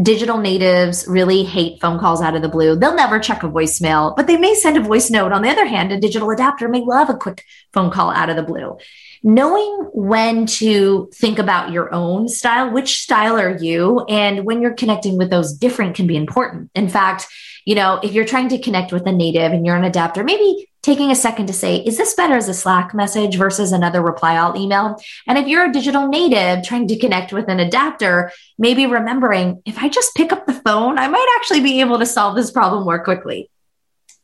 digital 0.00 0.38
natives 0.38 1.06
really 1.08 1.42
hate 1.42 1.80
phone 1.80 1.98
calls 1.98 2.22
out 2.22 2.36
of 2.36 2.42
the 2.42 2.48
blue. 2.48 2.76
They'll 2.76 2.94
never 2.94 3.18
check 3.18 3.42
a 3.42 3.48
voicemail, 3.48 4.14
but 4.16 4.26
they 4.26 4.36
may 4.36 4.54
send 4.54 4.76
a 4.76 4.82
voice 4.82 5.10
note. 5.10 5.32
On 5.32 5.42
the 5.42 5.48
other 5.48 5.66
hand, 5.66 5.92
a 5.92 6.00
digital 6.00 6.30
adapter 6.30 6.68
may 6.68 6.80
love 6.80 7.10
a 7.10 7.16
quick 7.16 7.44
phone 7.72 7.90
call 7.90 8.10
out 8.10 8.30
of 8.30 8.36
the 8.36 8.42
blue. 8.42 8.78
Knowing 9.22 9.90
when 9.92 10.46
to 10.46 11.10
think 11.14 11.38
about 11.38 11.72
your 11.72 11.92
own 11.92 12.28
style, 12.28 12.70
which 12.70 13.02
style 13.02 13.38
are 13.38 13.56
you? 13.56 14.00
And 14.08 14.46
when 14.46 14.62
you're 14.62 14.74
connecting 14.74 15.18
with 15.18 15.28
those 15.28 15.52
different 15.52 15.96
can 15.96 16.06
be 16.06 16.16
important. 16.16 16.70
In 16.74 16.88
fact, 16.88 17.26
you 17.66 17.74
know, 17.74 18.00
if 18.02 18.12
you're 18.12 18.24
trying 18.24 18.48
to 18.50 18.58
connect 18.58 18.92
with 18.92 19.06
a 19.06 19.12
native 19.12 19.52
and 19.52 19.66
you're 19.66 19.76
an 19.76 19.84
adapter, 19.84 20.24
maybe 20.24 20.69
taking 20.82 21.10
a 21.10 21.14
second 21.14 21.46
to 21.46 21.52
say, 21.52 21.76
is 21.76 21.98
this 21.98 22.14
better 22.14 22.34
as 22.34 22.48
a 22.48 22.54
Slack 22.54 22.94
message 22.94 23.36
versus 23.36 23.72
another 23.72 24.00
reply 24.00 24.38
all 24.38 24.56
email? 24.56 24.96
And 25.26 25.36
if 25.36 25.46
you're 25.46 25.68
a 25.68 25.72
digital 25.72 26.08
native 26.08 26.64
trying 26.64 26.88
to 26.88 26.98
connect 26.98 27.32
with 27.32 27.48
an 27.48 27.60
adapter, 27.60 28.32
maybe 28.58 28.86
remembering 28.86 29.62
if 29.66 29.78
I 29.78 29.88
just 29.88 30.14
pick 30.14 30.32
up 30.32 30.46
the 30.46 30.54
phone, 30.54 30.98
I 30.98 31.08
might 31.08 31.36
actually 31.38 31.60
be 31.60 31.80
able 31.80 31.98
to 31.98 32.06
solve 32.06 32.36
this 32.36 32.50
problem 32.50 32.84
more 32.84 33.02
quickly. 33.04 33.50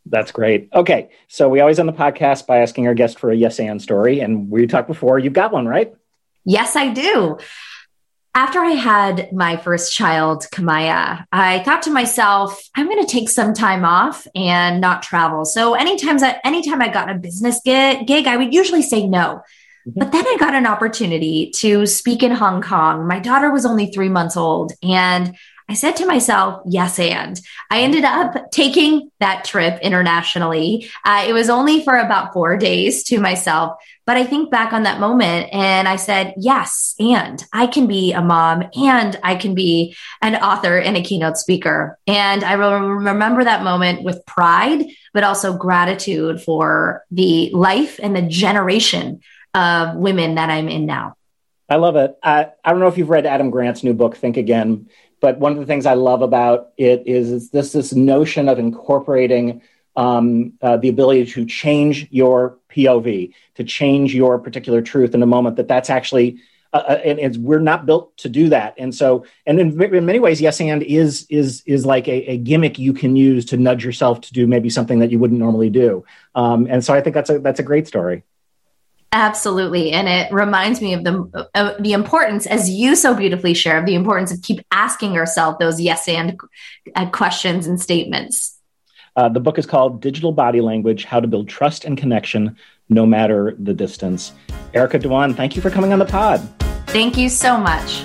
That's 0.06 0.30
great. 0.30 0.68
Okay. 0.72 1.10
So 1.28 1.48
we 1.48 1.60
always 1.60 1.78
end 1.78 1.88
the 1.88 1.92
podcast 1.92 2.46
by 2.46 2.58
asking 2.58 2.86
our 2.86 2.94
guest 2.94 3.18
for 3.18 3.30
a 3.30 3.36
yes 3.36 3.58
and 3.58 3.82
story. 3.82 4.20
And 4.20 4.50
we 4.50 4.66
talked 4.66 4.88
before, 4.88 5.18
you've 5.18 5.32
got 5.32 5.52
one, 5.52 5.66
right? 5.66 5.92
Yes, 6.44 6.76
I 6.76 6.92
do 6.92 7.38
after 8.36 8.60
I 8.60 8.72
had 8.72 9.32
my 9.32 9.56
first 9.56 9.94
child, 9.94 10.46
Kamaya, 10.52 11.24
I 11.32 11.60
thought 11.60 11.80
to 11.84 11.90
myself, 11.90 12.68
I'm 12.74 12.86
going 12.86 13.02
to 13.02 13.10
take 13.10 13.30
some 13.30 13.54
time 13.54 13.82
off 13.82 14.26
and 14.34 14.78
not 14.78 15.02
travel. 15.02 15.46
So 15.46 15.72
anytime 15.72 16.22
I, 16.22 16.38
anytime 16.44 16.82
I 16.82 16.88
got 16.88 17.10
a 17.10 17.14
business 17.14 17.62
gig, 17.64 18.06
gig, 18.06 18.26
I 18.26 18.36
would 18.36 18.52
usually 18.52 18.82
say 18.82 19.06
no. 19.06 19.40
Mm-hmm. 19.88 19.98
But 19.98 20.12
then 20.12 20.26
I 20.26 20.36
got 20.38 20.54
an 20.54 20.66
opportunity 20.66 21.50
to 21.56 21.86
speak 21.86 22.22
in 22.22 22.30
Hong 22.30 22.60
Kong. 22.60 23.08
My 23.08 23.20
daughter 23.20 23.50
was 23.50 23.64
only 23.64 23.86
three 23.86 24.10
months 24.10 24.36
old 24.36 24.72
and 24.82 25.34
I 25.68 25.74
said 25.74 25.96
to 25.96 26.06
myself, 26.06 26.62
yes, 26.64 26.96
and 27.00 27.40
I 27.70 27.80
ended 27.80 28.04
up 28.04 28.52
taking 28.52 29.10
that 29.18 29.44
trip 29.44 29.80
internationally. 29.82 30.88
Uh, 31.04 31.24
it 31.26 31.32
was 31.32 31.50
only 31.50 31.82
for 31.82 31.96
about 31.96 32.32
four 32.32 32.56
days 32.56 33.02
to 33.04 33.18
myself, 33.18 33.76
but 34.04 34.16
I 34.16 34.22
think 34.22 34.48
back 34.48 34.72
on 34.72 34.84
that 34.84 35.00
moment 35.00 35.52
and 35.52 35.88
I 35.88 35.96
said, 35.96 36.34
yes, 36.36 36.94
and 37.00 37.44
I 37.52 37.66
can 37.66 37.88
be 37.88 38.12
a 38.12 38.22
mom 38.22 38.62
and 38.76 39.18
I 39.24 39.34
can 39.34 39.56
be 39.56 39.96
an 40.22 40.36
author 40.36 40.78
and 40.78 40.96
a 40.96 41.02
keynote 41.02 41.36
speaker. 41.36 41.98
And 42.06 42.44
I 42.44 42.52
remember 42.52 43.42
that 43.42 43.64
moment 43.64 44.04
with 44.04 44.24
pride, 44.24 44.84
but 45.12 45.24
also 45.24 45.56
gratitude 45.56 46.40
for 46.40 47.04
the 47.10 47.50
life 47.52 47.98
and 48.00 48.14
the 48.14 48.22
generation 48.22 49.20
of 49.52 49.96
women 49.96 50.36
that 50.36 50.48
I'm 50.48 50.68
in 50.68 50.86
now. 50.86 51.16
I 51.68 51.76
love 51.76 51.96
it. 51.96 52.16
I, 52.22 52.52
I 52.64 52.70
don't 52.70 52.78
know 52.78 52.86
if 52.86 52.98
you've 52.98 53.10
read 53.10 53.26
Adam 53.26 53.50
Grant's 53.50 53.82
new 53.82 53.94
book, 53.94 54.16
Think 54.16 54.36
Again 54.36 54.88
but 55.26 55.40
one 55.40 55.50
of 55.50 55.58
the 55.58 55.66
things 55.66 55.86
I 55.86 55.94
love 55.94 56.22
about 56.22 56.68
it 56.76 57.02
is, 57.04 57.32
is 57.32 57.50
this 57.50 57.72
this 57.72 57.92
notion 57.92 58.48
of 58.48 58.60
incorporating 58.60 59.60
um, 59.96 60.52
uh, 60.62 60.76
the 60.76 60.88
ability 60.88 61.26
to 61.32 61.44
change 61.44 62.06
your 62.12 62.56
POV, 62.70 63.32
to 63.56 63.64
change 63.64 64.14
your 64.14 64.38
particular 64.38 64.80
truth 64.82 65.16
in 65.16 65.22
a 65.24 65.26
moment. 65.26 65.56
That 65.56 65.66
that's 65.66 65.90
actually 65.90 66.38
uh, 66.72 66.76
uh 66.76 67.00
and 67.04 67.38
we're 67.38 67.58
not 67.58 67.86
built 67.86 68.16
to 68.18 68.28
do 68.28 68.48
that. 68.50 68.76
And 68.78 68.94
so, 68.94 69.26
and 69.46 69.58
in, 69.58 69.82
in 69.82 70.06
many 70.06 70.20
ways, 70.20 70.40
yes, 70.40 70.60
and 70.60 70.80
is 70.84 71.26
is 71.28 71.64
is 71.66 71.84
like 71.84 72.06
a, 72.06 72.34
a, 72.34 72.36
gimmick 72.36 72.78
you 72.78 72.92
can 72.92 73.16
use 73.16 73.44
to 73.46 73.56
nudge 73.56 73.84
yourself 73.84 74.20
to 74.20 74.32
do 74.32 74.46
maybe 74.46 74.70
something 74.70 75.00
that 75.00 75.10
you 75.10 75.18
wouldn't 75.18 75.40
normally 75.40 75.70
do. 75.70 76.04
Um, 76.36 76.68
and 76.70 76.84
so, 76.84 76.94
I 76.94 77.00
think 77.00 77.14
that's 77.14 77.30
a 77.30 77.40
that's 77.40 77.58
a 77.58 77.64
great 77.64 77.88
story. 77.88 78.22
Absolutely. 79.16 79.92
And 79.92 80.08
it 80.08 80.30
reminds 80.30 80.82
me 80.82 80.92
of 80.92 81.02
the, 81.02 81.48
uh, 81.54 81.72
the 81.80 81.94
importance, 81.94 82.44
as 82.44 82.68
you 82.68 82.94
so 82.94 83.14
beautifully 83.14 83.54
share, 83.54 83.78
of 83.78 83.86
the 83.86 83.94
importance 83.94 84.30
of 84.30 84.42
keep 84.42 84.60
asking 84.70 85.14
yourself 85.14 85.58
those 85.58 85.80
yes 85.80 86.06
and 86.06 86.38
uh, 86.94 87.08
questions 87.08 87.66
and 87.66 87.80
statements. 87.80 88.58
Uh, 89.16 89.30
the 89.30 89.40
book 89.40 89.56
is 89.56 89.64
called 89.64 90.02
Digital 90.02 90.32
Body 90.32 90.60
Language 90.60 91.04
How 91.04 91.20
to 91.20 91.26
Build 91.26 91.48
Trust 91.48 91.86
and 91.86 91.96
Connection 91.96 92.58
No 92.90 93.06
Matter 93.06 93.56
the 93.58 93.72
Distance. 93.72 94.32
Erica 94.74 94.98
Dhawan, 94.98 95.34
thank 95.34 95.56
you 95.56 95.62
for 95.62 95.70
coming 95.70 95.94
on 95.94 95.98
the 95.98 96.04
pod. 96.04 96.46
Thank 96.88 97.16
you 97.16 97.30
so 97.30 97.56
much. 97.56 98.04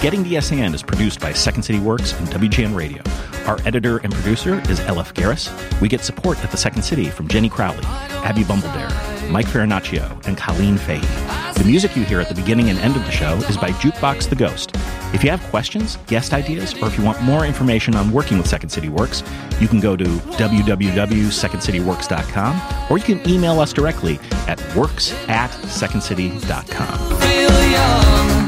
Getting 0.00 0.22
the 0.22 0.30
Yes 0.30 0.50
and 0.50 0.74
is 0.74 0.82
produced 0.82 1.20
by 1.20 1.34
Second 1.34 1.64
City 1.64 1.78
Works 1.78 2.18
and 2.18 2.26
WGN 2.28 2.74
Radio. 2.74 3.02
Our 3.46 3.58
editor 3.66 3.98
and 3.98 4.12
producer 4.12 4.54
is 4.70 4.80
LF 4.80 5.14
Garris. 5.14 5.80
We 5.80 5.88
get 5.88 6.02
support 6.02 6.42
at 6.44 6.50
the 6.50 6.56
Second 6.56 6.82
City 6.82 7.06
from 7.06 7.28
Jenny 7.28 7.48
Crowley, 7.48 7.84
Abby 8.24 8.42
Bumbledare, 8.42 9.30
Mike 9.30 9.46
Farinaccio, 9.46 10.26
and 10.26 10.36
Colleen 10.36 10.76
Fahey. 10.76 11.00
The 11.54 11.64
music 11.64 11.96
you 11.96 12.04
hear 12.04 12.20
at 12.20 12.28
the 12.28 12.34
beginning 12.34 12.68
and 12.70 12.78
end 12.78 12.96
of 12.96 13.04
the 13.04 13.10
show 13.10 13.34
is 13.48 13.56
by 13.56 13.70
Jukebox 13.72 14.28
the 14.28 14.36
Ghost. 14.36 14.74
If 15.12 15.22
you 15.22 15.30
have 15.30 15.42
questions, 15.50 15.98
guest 16.06 16.32
ideas, 16.32 16.72
or 16.80 16.88
if 16.88 16.96
you 16.96 17.04
want 17.04 17.20
more 17.22 17.44
information 17.44 17.94
on 17.94 18.10
working 18.12 18.38
with 18.38 18.46
Second 18.46 18.70
City 18.70 18.88
Works, 18.88 19.22
you 19.60 19.68
can 19.68 19.78
go 19.80 19.94
to 19.96 20.04
www.secondcityworks.com 20.04 22.90
or 22.90 22.98
you 22.98 23.04
can 23.04 23.28
email 23.28 23.60
us 23.60 23.72
directly 23.72 24.18
at 24.48 24.58
works 24.74 25.12
at 25.28 25.50
secondcity.com. 25.50 28.41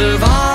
one 0.00 0.18
survives. 0.18 0.49